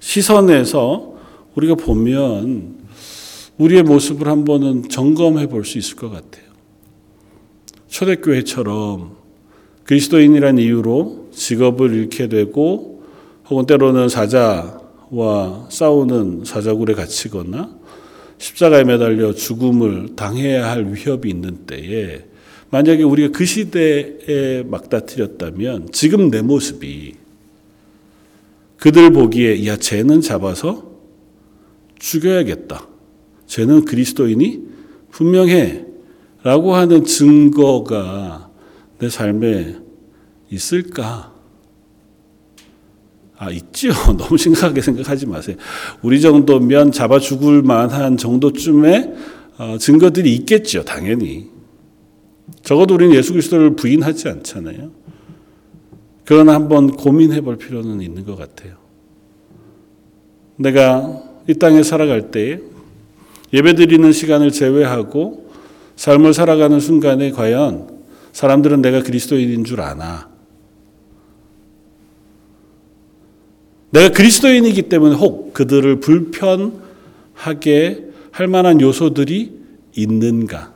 시선에서 0.00 1.14
우리가 1.54 1.76
보면 1.76 2.73
우리의 3.58 3.82
모습을 3.82 4.28
한번은 4.28 4.88
점검해 4.88 5.46
볼 5.46 5.64
수 5.64 5.78
있을 5.78 5.96
것 5.96 6.10
같아요. 6.10 6.44
초대교회처럼 7.88 9.16
그리스도인이란 9.84 10.58
이유로 10.58 11.28
직업을 11.32 11.94
잃게 11.94 12.28
되고 12.28 13.04
혹은 13.48 13.66
때로는 13.66 14.08
사자와 14.08 15.68
싸우는 15.70 16.44
사자굴에 16.44 16.94
갇히거나 16.94 17.78
십자가에 18.38 18.84
매달려 18.84 19.32
죽음을 19.32 20.16
당해야 20.16 20.68
할 20.70 20.92
위협이 20.92 21.28
있는 21.28 21.66
때에 21.66 22.24
만약에 22.70 23.04
우리가 23.04 23.36
그 23.36 23.44
시대에 23.44 24.64
막다트렸다면 24.64 25.90
지금 25.92 26.30
내 26.30 26.42
모습이 26.42 27.14
그들 28.78 29.12
보기에 29.12 29.66
야 29.66 29.76
쟤는 29.76 30.20
잡아서 30.20 30.90
죽여야겠다. 32.00 32.93
쟤는 33.46 33.84
그리스도인이 33.84 34.62
분명해. 35.10 35.84
라고 36.42 36.74
하는 36.74 37.04
증거가 37.04 38.50
내 38.98 39.08
삶에 39.08 39.76
있을까? 40.50 41.32
아, 43.36 43.50
있죠. 43.50 43.88
너무 44.16 44.36
심각하게 44.36 44.80
생각하지 44.80 45.26
마세요. 45.26 45.56
우리 46.02 46.20
정도면 46.20 46.92
잡아 46.92 47.18
죽을 47.18 47.62
만한 47.62 48.16
정도쯤의 48.16 49.14
어, 49.58 49.78
증거들이 49.78 50.34
있겠죠. 50.36 50.84
당연히. 50.84 51.48
적어도 52.62 52.94
우리는 52.94 53.14
예수 53.14 53.32
그리스도를 53.32 53.74
부인하지 53.76 54.28
않잖아요. 54.28 54.90
그러나 56.24 56.54
한번 56.54 56.90
고민해 56.90 57.40
볼 57.40 57.56
필요는 57.56 58.00
있는 58.00 58.24
것 58.24 58.36
같아요. 58.36 58.76
내가 60.56 61.22
이 61.48 61.54
땅에 61.54 61.82
살아갈 61.82 62.30
때 62.30 62.60
예배 63.52 63.74
드리는 63.74 64.10
시간을 64.12 64.50
제외하고 64.50 65.50
삶을 65.96 66.34
살아가는 66.34 66.80
순간에 66.80 67.30
과연 67.30 67.88
사람들은 68.32 68.82
내가 68.82 69.02
그리스도인인 69.02 69.64
줄 69.64 69.80
아나? 69.80 70.28
내가 73.90 74.08
그리스도인이기 74.10 74.82
때문에 74.82 75.14
혹 75.14 75.54
그들을 75.54 76.00
불편하게 76.00 76.72
할 78.32 78.48
만한 78.48 78.80
요소들이 78.80 79.52
있는가? 79.94 80.74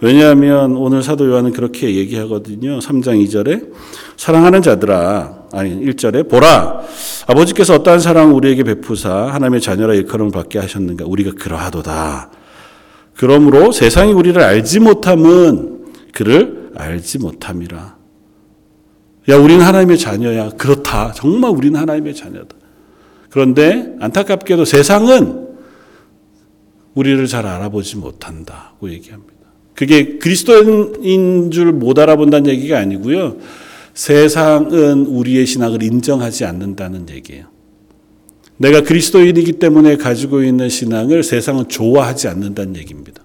왜냐하면 0.00 0.76
오늘 0.76 1.02
사도 1.02 1.28
요한은 1.28 1.52
그렇게 1.52 1.94
얘기하거든요. 1.94 2.78
3장 2.78 3.22
2절에 3.22 3.70
사랑하는 4.16 4.62
자들아 4.62 5.39
아니 5.52 5.74
1절에 5.86 6.28
보라 6.28 6.82
아버지께서 7.26 7.74
어떠한 7.74 8.00
사랑을 8.00 8.32
우리에게 8.34 8.62
베푸사 8.64 9.28
하나님의 9.32 9.60
자녀라 9.60 9.94
일컬음을 9.94 10.30
받게 10.32 10.58
하셨는가 10.58 11.04
우리가 11.06 11.32
그러하도다. 11.38 12.30
그러므로 13.16 13.72
세상이 13.72 14.12
우리를 14.12 14.40
알지 14.40 14.80
못함은 14.80 15.86
그를 16.12 16.70
알지 16.76 17.18
못함이라. 17.18 17.96
야 19.28 19.36
우리는 19.36 19.64
하나님의 19.64 19.98
자녀야. 19.98 20.50
그렇다. 20.50 21.12
정말 21.12 21.50
우리는 21.50 21.78
하나님의 21.78 22.14
자녀다. 22.14 22.56
그런데 23.28 23.94
안타깝게도 24.00 24.64
세상은 24.64 25.48
우리를 26.94 27.24
잘 27.26 27.46
알아보지 27.46 27.96
못한다고 27.98 28.90
얘기합니다. 28.90 29.34
그게 29.74 30.18
그리스도인 30.18 31.50
줄 31.50 31.72
못 31.72 31.98
알아본다는 31.98 32.50
얘기가 32.50 32.78
아니고요. 32.78 33.36
세상은 34.00 35.04
우리의 35.04 35.44
신학을 35.44 35.82
인정하지 35.82 36.46
않는다는 36.46 37.10
얘기예요. 37.10 37.48
내가 38.56 38.80
그리스도인이기 38.80 39.52
때문에 39.52 39.98
가지고 39.98 40.42
있는 40.42 40.70
신앙을 40.70 41.22
세상은 41.22 41.68
좋아하지 41.68 42.28
않는다는 42.28 42.76
얘기입니다. 42.76 43.22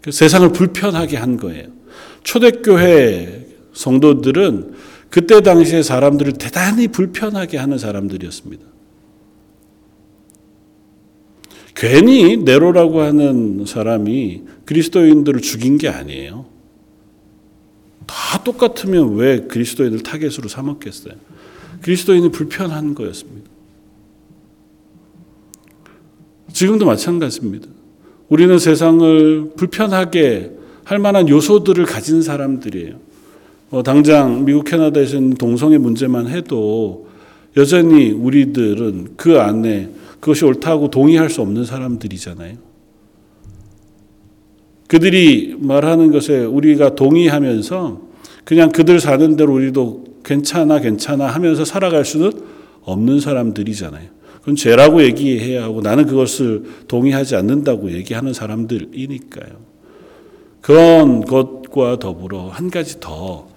그 0.00 0.10
세상을 0.10 0.50
불편하게 0.52 1.18
한 1.18 1.36
거예요. 1.36 1.66
초대교회 2.22 3.46
성도들은 3.74 4.72
그때 5.10 5.42
당시에 5.42 5.82
사람들을 5.82 6.32
대단히 6.32 6.88
불편하게 6.88 7.58
하는 7.58 7.76
사람들이었습니다. 7.76 8.64
괜히 11.74 12.38
네로라고 12.38 13.02
하는 13.02 13.66
사람이 13.66 14.44
그리스도인들을 14.64 15.42
죽인 15.42 15.76
게 15.76 15.88
아니에요. 15.88 16.57
다 18.08 18.42
똑같으면 18.42 19.16
왜 19.16 19.40
그리스도인을 19.42 20.02
타겟으로 20.02 20.48
삼았겠어요? 20.48 21.14
그리스도인이 21.82 22.30
불편한 22.32 22.94
거였습니다. 22.94 23.48
지금도 26.52 26.86
마찬가지입니다. 26.86 27.68
우리는 28.28 28.58
세상을 28.58 29.52
불편하게 29.56 30.52
할 30.84 30.98
만한 30.98 31.28
요소들을 31.28 31.84
가진 31.84 32.22
사람들이에요. 32.22 32.96
어, 33.70 33.82
당장 33.82 34.44
미국 34.46 34.64
캐나다에서는 34.64 35.34
동성애 35.34 35.76
문제만 35.76 36.28
해도 36.28 37.06
여전히 37.56 38.10
우리들은 38.10 39.16
그 39.16 39.38
안에 39.38 39.90
그것이 40.20 40.46
옳다고 40.46 40.90
동의할 40.90 41.28
수 41.28 41.42
없는 41.42 41.64
사람들이잖아요. 41.64 42.67
그들이 44.88 45.54
말하는 45.58 46.10
것에 46.10 46.44
우리가 46.44 46.94
동의하면서 46.94 48.08
그냥 48.44 48.70
그들 48.70 49.00
사는 49.00 49.36
대로 49.36 49.54
우리도 49.54 50.04
괜찮아, 50.24 50.80
괜찮아 50.80 51.26
하면서 51.26 51.64
살아갈 51.64 52.04
수는 52.04 52.32
없는 52.82 53.20
사람들이잖아요. 53.20 54.08
그건 54.40 54.56
죄라고 54.56 55.02
얘기해야 55.02 55.62
하고 55.62 55.82
나는 55.82 56.06
그것을 56.06 56.64
동의하지 56.88 57.36
않는다고 57.36 57.92
얘기하는 57.92 58.32
사람들이니까요. 58.32 59.50
그런 60.62 61.20
것과 61.20 61.98
더불어 61.98 62.48
한 62.48 62.70
가지 62.70 62.98
더 62.98 63.48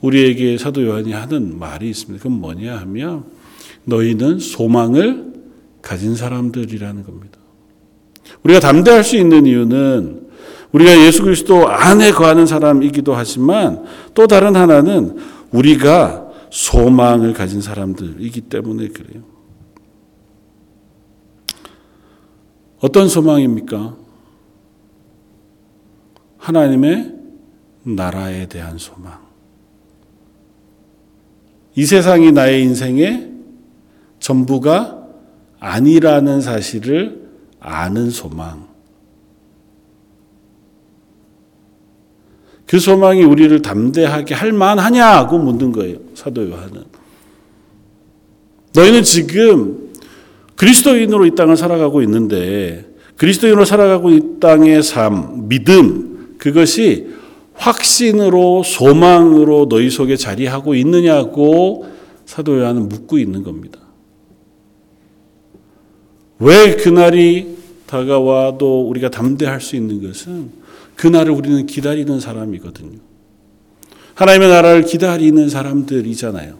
우리에게 0.00 0.56
사도 0.56 0.82
요한이 0.84 1.12
하는 1.12 1.58
말이 1.58 1.90
있습니다. 1.90 2.22
그건 2.22 2.40
뭐냐 2.40 2.76
하면 2.78 3.24
너희는 3.84 4.38
소망을 4.38 5.30
가진 5.82 6.14
사람들이라는 6.14 7.02
겁니다. 7.04 7.38
우리가 8.42 8.60
담대할 8.60 9.04
수 9.04 9.16
있는 9.16 9.44
이유는 9.44 10.19
우리가 10.72 11.04
예수 11.04 11.22
그리스도 11.22 11.68
안에 11.68 12.12
거하는 12.12 12.46
사람이기도 12.46 13.14
하지만 13.14 13.84
또 14.14 14.26
다른 14.26 14.54
하나는 14.56 15.18
우리가 15.50 16.28
소망을 16.50 17.32
가진 17.32 17.60
사람들이기 17.60 18.42
때문에 18.42 18.88
그래요. 18.88 19.22
어떤 22.80 23.08
소망입니까? 23.08 23.96
하나님의 26.38 27.14
나라에 27.82 28.46
대한 28.46 28.78
소망. 28.78 29.18
이 31.74 31.84
세상이 31.84 32.32
나의 32.32 32.62
인생의 32.62 33.32
전부가 34.18 35.06
아니라는 35.60 36.40
사실을 36.40 37.28
아는 37.60 38.10
소망. 38.10 38.69
그 42.70 42.78
소망이 42.78 43.24
우리를 43.24 43.62
담대하게 43.62 44.32
할 44.32 44.52
만하냐고 44.52 45.38
묻는 45.38 45.72
거예요. 45.72 45.96
사도 46.14 46.48
요한은. 46.48 46.84
너희는 48.72 49.02
지금 49.02 49.90
그리스도인으로 50.54 51.26
이 51.26 51.34
땅을 51.34 51.56
살아가고 51.56 52.00
있는데 52.02 52.88
그리스도인으로 53.16 53.64
살아가고 53.64 54.10
이 54.10 54.20
땅의 54.38 54.84
삶, 54.84 55.48
믿음, 55.48 56.36
그것이 56.38 57.08
확신으로 57.54 58.62
소망으로 58.62 59.68
너희 59.68 59.90
속에 59.90 60.14
자리하고 60.14 60.76
있느냐고 60.76 61.86
사도 62.24 62.56
요한은 62.56 62.88
묻고 62.88 63.18
있는 63.18 63.42
겁니다. 63.42 63.80
왜 66.38 66.76
그날이 66.76 67.56
다가와도 67.86 68.88
우리가 68.88 69.10
담대할 69.10 69.60
수 69.60 69.74
있는 69.74 70.00
것은 70.06 70.59
그날을 71.00 71.32
우리는 71.32 71.64
기다리는 71.64 72.20
사람이거든요. 72.20 72.98
하나님의 74.16 74.50
나라를 74.50 74.84
기다리는 74.84 75.48
사람들이잖아요. 75.48 76.58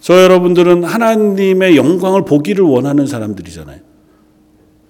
저 0.00 0.22
여러분들은 0.22 0.84
하나님의 0.84 1.76
영광을 1.76 2.24
보기를 2.24 2.62
원하는 2.62 3.08
사람들이잖아요. 3.08 3.80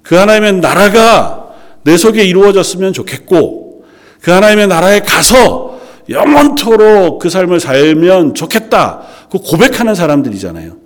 그 0.03 0.17
하나님의 0.17 0.61
나라가 0.61 1.55
내 1.83 1.97
속에 1.97 2.25
이루어졌으면 2.25 2.93
좋겠고, 2.93 3.87
그 4.21 4.31
하나님의 4.31 4.69
나라에 4.69 5.01
가서 5.01 5.81
영원토록 6.11 7.21
그 7.21 7.31
삶을 7.31 7.59
살면 7.59 8.35
좋겠다. 8.35 9.01
그 9.31 9.39
고백하는 9.39 9.95
사람들이잖아요. 9.95 10.77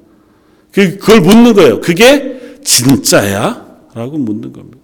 그, 0.71 0.99
그걸 0.99 1.21
묻는 1.21 1.55
거예요. 1.55 1.81
그게 1.81 2.61
진짜야? 2.63 3.67
라고 3.93 4.19
묻는 4.19 4.53
겁니다. 4.53 4.82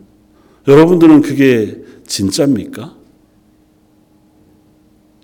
여러분들은 0.68 1.22
그게 1.22 1.78
진짜입니까? 2.07 2.94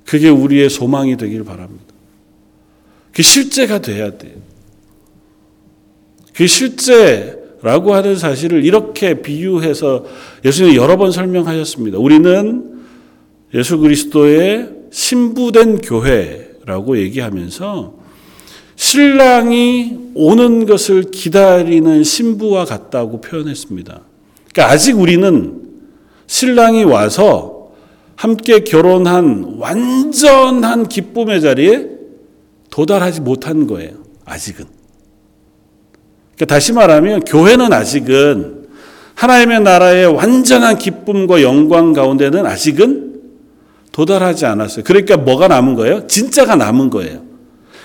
그게 0.04 0.28
우리의 0.28 0.70
소망이 0.70 1.16
되길 1.16 1.44
바랍니다. 1.44 1.85
그게 3.11 3.22
실제가 3.22 3.80
돼야 3.80 4.16
돼요. 4.16 4.35
그게 6.33 6.46
실제라고 6.46 7.94
하는 7.94 8.16
사실을 8.16 8.64
이렇게 8.64 9.22
비유해서 9.22 10.04
예수님이 10.44 10.76
여러 10.76 10.96
번 10.96 11.12
설명하셨습니다. 11.12 11.98
우리는 11.98 12.83
예수 13.52 13.78
그리스도의 13.78 14.70
신부된 14.90 15.78
교회라고 15.78 16.98
얘기하면서 16.98 17.94
신랑이 18.76 19.98
오는 20.14 20.66
것을 20.66 21.11
기다리는 21.11 22.02
신부와 22.02 22.64
같다고 22.64 23.20
표현했습니다. 23.20 24.13
그러니까 24.54 24.72
아직 24.72 24.98
우리는 24.98 25.62
신랑이 26.26 26.84
와서 26.84 27.72
함께 28.14 28.60
결혼한 28.60 29.56
완전한 29.58 30.88
기쁨의 30.88 31.40
자리에 31.40 31.88
도달하지 32.70 33.20
못한 33.20 33.66
거예요. 33.66 33.90
아직은. 34.24 34.64
그러니까 36.36 36.54
다시 36.54 36.72
말하면 36.72 37.20
교회는 37.20 37.72
아직은 37.72 38.68
하나님의 39.16 39.60
나라의 39.60 40.06
완전한 40.06 40.78
기쁨과 40.78 41.42
영광 41.42 41.92
가운데는 41.92 42.46
아직은 42.46 43.20
도달하지 43.92 44.46
않았어요. 44.46 44.84
그러니까 44.84 45.16
뭐가 45.16 45.48
남은 45.48 45.74
거예요? 45.74 46.06
진짜가 46.06 46.56
남은 46.56 46.90
거예요. 46.90 47.22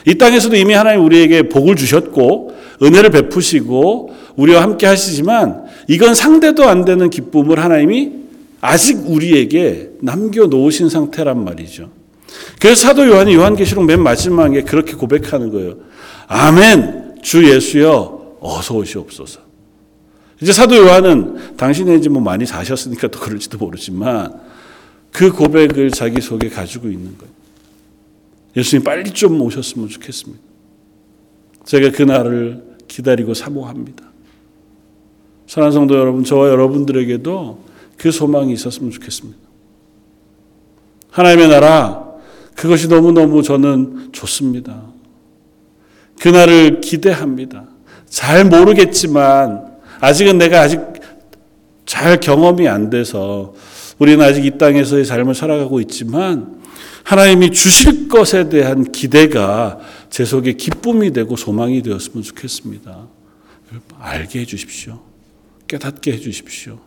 이 0.07 0.15
땅에서도 0.15 0.55
이미 0.55 0.73
하나님 0.73 1.03
우리에게 1.03 1.49
복을 1.49 1.75
주셨고 1.75 2.55
은혜를 2.81 3.09
베푸시고 3.09 4.11
우리와 4.35 4.61
함께 4.61 4.87
하시지만 4.87 5.68
이건 5.89 6.13
상대도 6.13 6.65
안 6.65 6.85
되는 6.85 7.09
기쁨을 7.09 7.59
하나님이 7.59 8.11
아직 8.61 9.09
우리에게 9.09 9.89
남겨 10.01 10.45
놓으신 10.45 10.87
상태란 10.87 11.43
말이죠. 11.43 11.89
그래서 12.61 12.87
사도 12.87 13.07
요한이 13.07 13.33
요한계시록 13.33 13.85
맨 13.85 14.03
마지막에 14.03 14.61
그렇게 14.61 14.93
고백하는 14.93 15.51
거예요. 15.51 15.77
아멘. 16.27 17.21
주 17.23 17.43
예수여 17.43 18.37
어서 18.39 18.75
오시옵소서. 18.75 19.41
이제 20.39 20.53
사도 20.53 20.77
요한은 20.77 21.57
당신이 21.57 21.97
이제 21.97 22.07
뭐 22.07 22.21
많이 22.21 22.45
사셨으니까 22.45 23.07
또 23.07 23.19
그럴지도 23.19 23.57
모르지만 23.57 24.39
그 25.11 25.31
고백을 25.31 25.89
자기 25.89 26.21
속에 26.21 26.49
가지고 26.49 26.87
있는 26.87 27.17
거예요. 27.17 27.33
예수님 28.55 28.83
빨리 28.83 29.09
좀 29.09 29.41
오셨으면 29.41 29.89
좋겠습니다. 29.89 30.39
제가 31.65 31.89
그날을 31.91 32.63
기다리고 32.87 33.33
사모합니다. 33.33 34.08
사랑하는 35.49 35.73
성도 35.73 35.97
여러분, 35.97 36.23
저와 36.23 36.47
여러분들에게도 36.49 37.63
그 37.97 38.11
소망이 38.11 38.53
있었으면 38.53 38.91
좋겠습니다. 38.91 39.39
하나님의 41.09 41.47
나라, 41.47 42.07
그것이 42.55 42.87
너무너무 42.87 43.41
저는 43.41 44.09
좋습니다. 44.11 44.83
그날을 46.19 46.81
기대합니다. 46.81 47.65
잘 48.05 48.45
모르겠지만, 48.45 49.65
아직은 49.99 50.37
내가 50.37 50.61
아직 50.61 50.81
잘 51.83 52.19
경험이 52.19 52.67
안 52.67 52.91
돼서, 52.91 53.55
우리는 53.97 54.23
아직 54.23 54.45
이 54.45 54.55
땅에서의 54.55 55.03
삶을 55.03 55.33
살아가고 55.33 55.81
있지만, 55.81 56.61
하나님이 57.03 57.49
주실 57.49 58.07
것에 58.07 58.49
대한 58.49 58.91
기대가 58.91 59.79
제 60.11 60.25
속에 60.25 60.53
기쁨이 60.53 61.11
되고 61.11 61.35
소망이 61.35 61.81
되었으면 61.81 62.21
좋겠습니다. 62.21 63.07
알게 63.99 64.41
해 64.41 64.45
주십시오. 64.45 65.08
깨닫게 65.69 66.13
해 66.13 66.19
주십시오. 66.19 66.79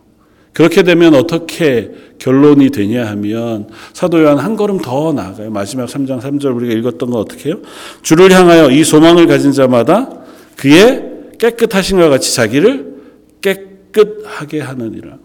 그렇게 0.51 0.83
되면 0.83 1.15
어떻게 1.15 1.91
결론이 2.19 2.69
되냐 2.69 3.07
하면 3.07 3.69
사도 3.93 4.21
요한 4.21 4.37
한 4.37 4.55
걸음 4.55 4.77
더 4.77 5.11
나아가요. 5.11 5.49
마지막 5.49 5.87
3장 5.87 6.21
3절 6.21 6.55
우리가 6.55 6.73
읽었던 6.75 7.09
거 7.09 7.17
어떻게 7.17 7.49
해요? 7.49 7.57
주를 8.03 8.31
향하여 8.31 8.69
이 8.69 8.83
소망을 8.83 9.25
가진 9.25 9.51
자마다 9.51 10.11
그의 10.57 11.11
깨끗하신과 11.39 12.09
같이 12.09 12.35
자기를 12.35 12.93
깨끗하게 13.41 14.61
하느니라. 14.61 15.17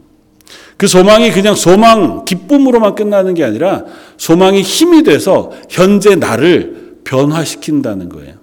그 0.79 0.87
소망이 0.87 1.31
그냥 1.33 1.55
소망, 1.55 2.25
기쁨으로만 2.25 2.94
끝나는 2.94 3.35
게 3.35 3.44
아니라 3.44 3.85
소망이 4.16 4.62
힘이 4.62 5.03
돼서 5.03 5.51
현재 5.68 6.14
나를 6.14 7.01
변화시킨다는 7.05 8.09
거예요. 8.09 8.37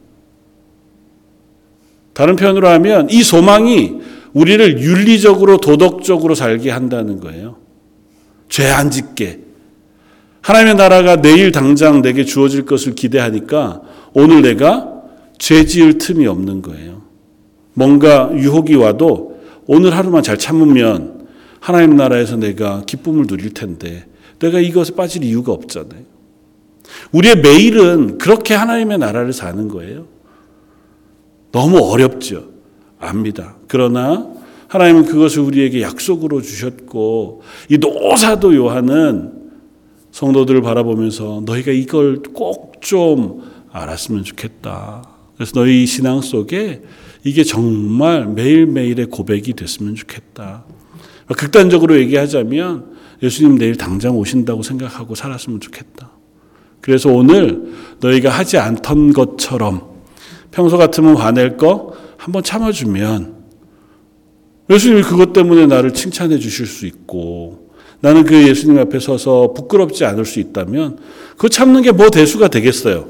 다른 2.13 2.35
표현으로 2.35 2.67
하면 2.67 3.09
이 3.09 3.23
소망이 3.23 4.01
우리를 4.35 4.81
윤리적으로 4.81 5.57
도덕적으로 5.57 6.35
살게 6.35 6.69
한다는 6.69 7.21
거예요. 7.21 7.55
죄 8.49 8.67
안 8.67 8.91
짓게. 8.91 9.39
하나님의 10.41 10.75
나라가 10.75 11.15
내일 11.15 11.51
당장 11.51 12.01
내게 12.01 12.23
주어질 12.25 12.65
것을 12.65 12.93
기대하니까 12.95 13.81
오늘 14.13 14.41
내가 14.41 14.91
죄 15.39 15.65
지을 15.65 15.97
틈이 15.97 16.27
없는 16.27 16.61
거예요. 16.61 17.01
뭔가 17.73 18.29
유혹이 18.33 18.75
와도 18.75 19.39
오늘 19.67 19.95
하루만 19.95 20.21
잘 20.21 20.37
참으면 20.37 21.27
하나님 21.59 21.95
나라에서 21.95 22.35
내가 22.35 22.83
기쁨을 22.85 23.27
누릴 23.27 23.53
텐데 23.53 24.05
내가 24.39 24.59
이것에 24.59 24.93
빠질 24.95 25.23
이유가 25.23 25.53
없잖아요. 25.53 26.03
우리의 27.13 27.37
매일은 27.37 28.17
그렇게 28.17 28.53
하나님의 28.53 28.97
나라를 28.99 29.31
사는 29.33 29.67
거예요. 29.69 30.07
너무 31.51 31.79
어렵죠. 31.79 32.54
압니다. 33.05 33.55
그러나 33.67 34.27
하나님은 34.67 35.05
그것을 35.05 35.41
우리에게 35.41 35.81
약속으로 35.81 36.41
주셨고 36.41 37.43
이 37.69 37.77
노사도 37.77 38.55
요한은 38.55 39.45
성도들을 40.11 40.61
바라보면서 40.61 41.43
너희가 41.45 41.71
이걸 41.71 42.21
꼭 42.21 42.75
좀 42.85 43.41
알았으면 43.71 44.23
좋겠다. 44.23 45.03
그래서 45.35 45.51
너희 45.55 45.85
신앙 45.87 46.21
속에 46.21 46.83
이게 47.23 47.43
정말 47.43 48.27
매일매일의 48.27 49.07
고백이 49.07 49.53
됐으면 49.53 49.95
좋겠다. 49.95 50.63
극단적으로 51.35 51.99
얘기하자면 51.99 52.95
예수님 53.23 53.57
내일 53.57 53.75
당장 53.75 54.15
오신다고 54.17 54.61
생각하고 54.61 55.15
살았으면 55.15 55.59
좋겠다. 55.59 56.11
그래서 56.79 57.11
오늘 57.11 57.73
너희가 57.99 58.29
하지 58.29 58.59
않던 58.59 59.13
것처럼 59.13 59.95
평소 60.51 60.77
같으면 60.77 61.17
화낼 61.17 61.57
거 61.57 61.93
한번 62.25 62.41
참아주면 62.41 63.35
예수님이 64.67 65.03
그것 65.03 65.31
때문에 65.31 65.67
나를 65.67 65.93
칭찬해 65.93 66.39
주실 66.39 66.65
수 66.65 66.87
있고 66.87 67.69
나는 67.99 68.23
그 68.23 68.49
예수님 68.49 68.79
앞에 68.79 68.99
서서 68.99 69.53
부끄럽지 69.53 70.05
않을 70.05 70.25
수 70.25 70.39
있다면 70.39 70.97
그 71.37 71.49
참는 71.49 71.83
게 71.83 71.91
뭐 71.91 72.09
대수가 72.09 72.47
되겠어요. 72.47 73.09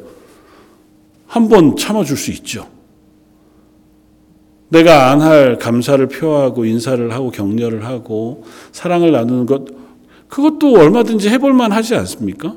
한번 1.28 1.78
참아줄 1.78 2.18
수 2.18 2.32
있죠. 2.32 2.68
내가 4.68 5.12
안 5.12 5.22
할 5.22 5.58
감사를 5.60 6.06
표하고 6.08 6.66
인사를 6.66 7.14
하고 7.14 7.32
격려를 7.32 7.86
하고 7.86 8.44
사랑을 8.74 9.14
나누는 9.14 9.46
것 9.46 9.64
그것도 10.28 10.74
얼마든지 10.74 11.30
해볼 11.30 11.54
만 11.54 11.72
하지 11.72 11.96
않습니까? 11.96 12.54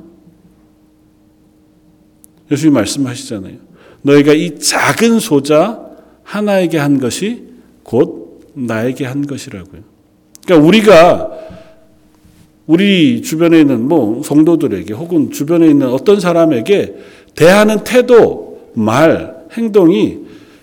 예수님 2.51 2.75
말씀하시잖아요. 2.75 3.59
너희가 4.03 4.33
이 4.33 4.59
작은 4.59 5.21
소자 5.21 5.88
하나에게 6.29 6.76
한 6.76 7.01
것이 7.01 7.45
곧 7.83 8.51
나에게 8.53 9.07
한 9.07 9.26
것이라고요. 9.26 9.81
그러니까 10.45 10.66
우리가 10.66 11.31
우리 12.66 13.22
주변에 13.22 13.61
있는 13.61 13.89
뭐 13.89 14.22
성도들에게 14.22 14.93
혹은 14.93 15.31
주변에 15.31 15.66
있는 15.66 15.89
어떤 15.89 16.20
사람에게 16.20 16.97
대하는 17.35 17.83
태도, 17.83 18.70
말, 18.74 19.47
행동이 19.53 20.18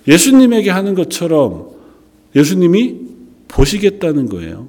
예수님에게 0.08 0.70
하는 0.70 0.94
것처럼 0.94 1.70
예수님이 2.36 2.98
보시겠다는 3.48 4.30
거예요. 4.30 4.68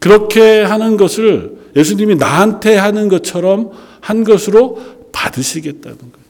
그렇게 0.00 0.60
하는 0.60 0.98
것을 0.98 1.56
예수님이 1.76 2.16
나한테 2.16 2.76
하는 2.76 3.08
것처럼 3.08 3.70
한 4.00 4.22
것으로 4.24 4.78
받으시겠다는 5.12 5.98
거예요. 5.98 6.26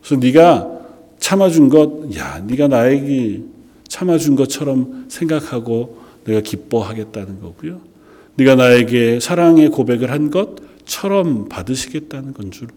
그래서 0.00 0.16
네가 0.18 0.81
참아준 1.22 1.68
것, 1.68 2.16
야, 2.16 2.42
네가 2.44 2.66
나에게 2.66 3.42
참아준 3.86 4.34
것처럼 4.34 5.06
생각하고 5.08 5.98
내가 6.24 6.40
기뻐하겠다는 6.40 7.40
거고요. 7.40 7.80
네가 8.34 8.56
나에게 8.56 9.20
사랑의 9.20 9.68
고백을 9.68 10.10
한 10.10 10.30
것처럼 10.30 11.48
받으시겠다는 11.48 12.34
건 12.34 12.50
줄 12.50 12.68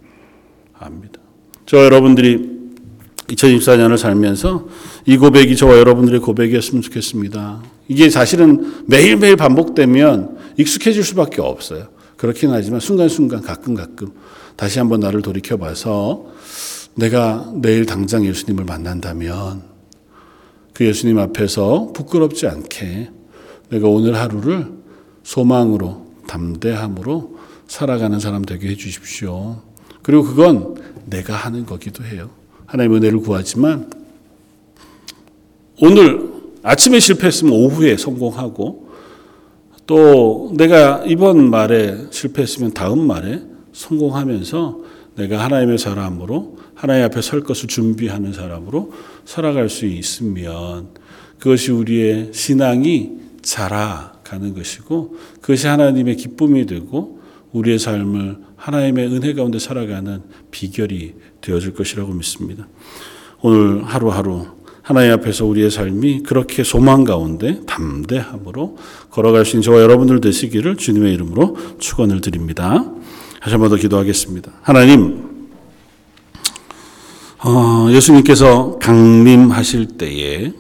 압니다. 0.78 1.20
저 1.66 1.84
여러분들이 1.84 2.56
2024년을 3.30 3.98
살면서 3.98 4.68
이 5.08 5.18
고백이 5.18 5.56
저와 5.56 5.78
여러분들의 5.80 6.20
고백이었으면 6.20 6.84
좋겠습니다. 6.84 7.64
이게 7.88 8.12
사실은 8.12 8.84
매일매일 8.86 9.38
반복되면 9.38 10.38
익숙해질 10.58 11.04
수밖에 11.04 11.42
없어요. 11.42 11.88
그렇긴 12.18 12.52
하지만 12.52 12.80
순간순간 12.80 13.42
가끔 13.42 13.74
가끔 13.74 14.10
다시 14.56 14.78
한번 14.78 15.00
나를 15.00 15.24
돌이켜 15.24 15.58
봐서 15.58 16.28
내가 16.96 17.52
내일 17.56 17.86
당장 17.86 18.26
예수님을 18.26 18.64
만난다면 18.64 19.64
그 20.74 20.86
예수님 20.86 21.20
앞에서 21.20 21.92
부끄럽지 21.94 22.48
않게 22.48 23.10
내가 23.70 23.88
오늘 23.88 24.16
하루를 24.16 24.72
소망으로 25.24 26.06
담대함으로 26.28 27.38
살아가는 27.68 28.20
사람 28.20 28.44
되게 28.44 28.70
해 28.70 28.76
주십시오. 28.76 29.62
그리고 30.02 30.24
그건 30.24 30.76
내가 31.06 31.36
하는 31.36 31.66
거기도 31.66 32.04
해요. 32.04 32.30
하나님의 32.66 33.00
은혜를 33.00 33.20
구하지만 33.20 33.90
오늘 35.82 36.32
아침에 36.64 37.00
실패했으면 37.00 37.54
오후에 37.54 37.98
성공하고 37.98 38.90
또 39.86 40.52
내가 40.56 41.04
이번 41.06 41.50
말에 41.50 42.08
실패했으면 42.10 42.74
다음 42.74 43.06
말에 43.06 43.42
성공하면서 43.74 44.85
내가 45.16 45.44
하나님의 45.44 45.78
사람으로 45.78 46.58
하나님 46.74 47.06
앞에 47.06 47.22
설 47.22 47.42
것을 47.42 47.68
준비하는 47.68 48.34
사람으로 48.34 48.92
살아갈 49.24 49.70
수 49.70 49.86
있으면 49.86 50.90
그것이 51.40 51.72
우리의 51.72 52.32
신앙이 52.34 53.12
자라가는 53.42 54.54
것이고 54.54 55.16
그것이 55.42 55.68
하나님의 55.68 56.18
기쁨이 56.18 56.66
되고 56.66 57.22
우리의 57.52 57.80
삶을 57.80 58.38
하나님의 58.58 59.08
은혜 59.08 59.34
가운데 59.34 59.60
살아가는 59.60 60.22
비결이 60.52 61.14
되어질 61.42 61.74
것이라고 61.74 62.12
믿습니다. 62.14 62.68
오늘 63.42 63.84
하루하루 63.84 64.48
하나님 64.82 65.14
앞에서 65.14 65.46
우리의 65.46 65.72
삶이 65.72 66.24
그렇게 66.24 66.64
소망 66.64 67.06
가운데 67.06 67.62
담대함으로 67.66 68.78
걸어갈 69.10 69.46
수 69.46 69.56
있는 69.56 69.64
저와 69.64 69.82
여러분들 69.82 70.22
되시기를 70.22 70.76
주님의 70.78 71.14
이름으로 71.14 71.58
축원을 71.80 72.22
드립니다. 72.22 72.86
다시 73.46 73.54
한 73.54 73.60
번 73.62 73.70
더 73.70 73.76
기도하겠습니다. 73.76 74.52
하나님, 74.64 75.52
어, 77.44 77.88
예수님께서 77.92 78.80
강림하실 78.80 80.00
때에 80.00 80.52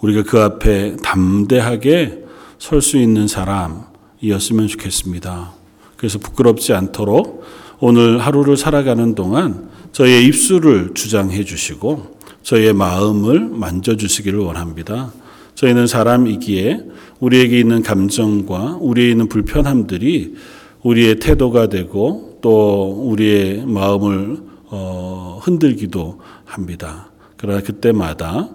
우리가 0.00 0.22
그 0.22 0.38
앞에 0.40 0.94
담대하게 1.02 2.26
설 2.60 2.80
수 2.80 2.96
있는 2.96 3.26
사람이었으면 3.26 4.68
좋겠습니다. 4.68 5.52
그래서 5.96 6.20
부끄럽지 6.20 6.74
않도록 6.74 7.42
오늘 7.80 8.20
하루를 8.20 8.56
살아가는 8.56 9.16
동안 9.16 9.68
저희의 9.90 10.26
입술을 10.26 10.94
주장해 10.94 11.42
주시고 11.42 12.18
저희의 12.44 12.72
마음을 12.72 13.40
만져 13.40 13.96
주시기를 13.96 14.38
원합니다. 14.38 15.12
저희는 15.56 15.88
사람이기에 15.88 16.82
우리에게 17.18 17.58
있는 17.58 17.82
감정과 17.82 18.78
우리에 18.80 19.10
있는 19.10 19.28
불편함들이 19.28 20.36
우리의 20.82 21.16
태도가 21.16 21.68
되고 21.68 22.38
또 22.40 22.92
우리의 23.10 23.66
마음을 23.66 24.38
어, 24.70 25.40
흔들기도 25.42 26.20
합니다. 26.44 27.10
그러나 27.36 27.60
그때마다 27.60 28.48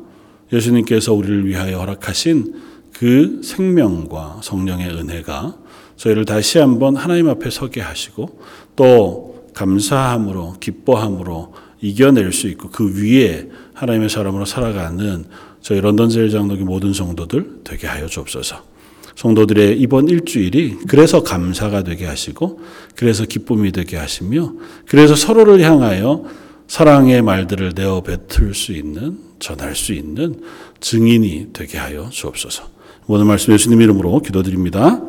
예수님께서 0.52 1.14
우리를 1.14 1.48
위하여 1.48 1.80
허락하신 1.80 2.62
그 2.94 3.42
생명과 3.44 4.42
성령의 4.44 4.90
은혜가 4.90 5.58
저희를 5.98 6.26
다시 6.26 6.60
한번 6.60 6.96
하나님 6.96 7.30
앞에 7.30 7.50
서게 7.50 7.82
하시고 7.82 8.40
또 8.76 9.48
감사함으로 9.54 10.56
기뻐함으로 10.60 11.54
이겨낼 11.82 12.32
수 12.32 12.48
있고 12.48 12.70
그 12.70 13.02
위에 13.02 13.50
하나님의 13.74 14.10
사람으로 14.10 14.46
살아가는 14.46 15.26
저희 15.62 15.82
런던 15.82 16.10
제일장로교 16.10 16.66
모든 16.66 16.94
성도들 16.94 17.62
되게 17.64 17.88
하여 17.88 18.08
주옵소서. 18.08 18.73
성도들의 19.16 19.80
이번 19.80 20.10
일주일이 20.10 20.78
그래서 20.88 21.24
감사가 21.24 21.84
되게 21.84 22.06
하시고 22.06 22.60
그래서 22.96 23.26
기쁨이 23.26 23.72
되게 23.72 23.98
하시며 23.98 24.54
그래서 24.88 25.16
서로를 25.16 25.62
향하여 25.62 26.26
사랑의 26.68 27.22
말들을 27.22 27.74
내어 27.76 28.02
뱉을 28.02 28.56
수 28.56 28.72
있는 28.72 29.20
전할 29.40 29.76
수 29.76 29.94
있는 29.94 30.42
증인이 30.80 31.50
되게 31.54 31.78
하여 31.78 32.10
주옵소서. 32.10 32.64
오늘 33.08 33.26
말씀 33.26 33.54
예수님 33.54 33.82
이름으로 33.82 34.20
기도드립니다. 34.22 35.02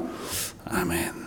아멘. 0.67 1.24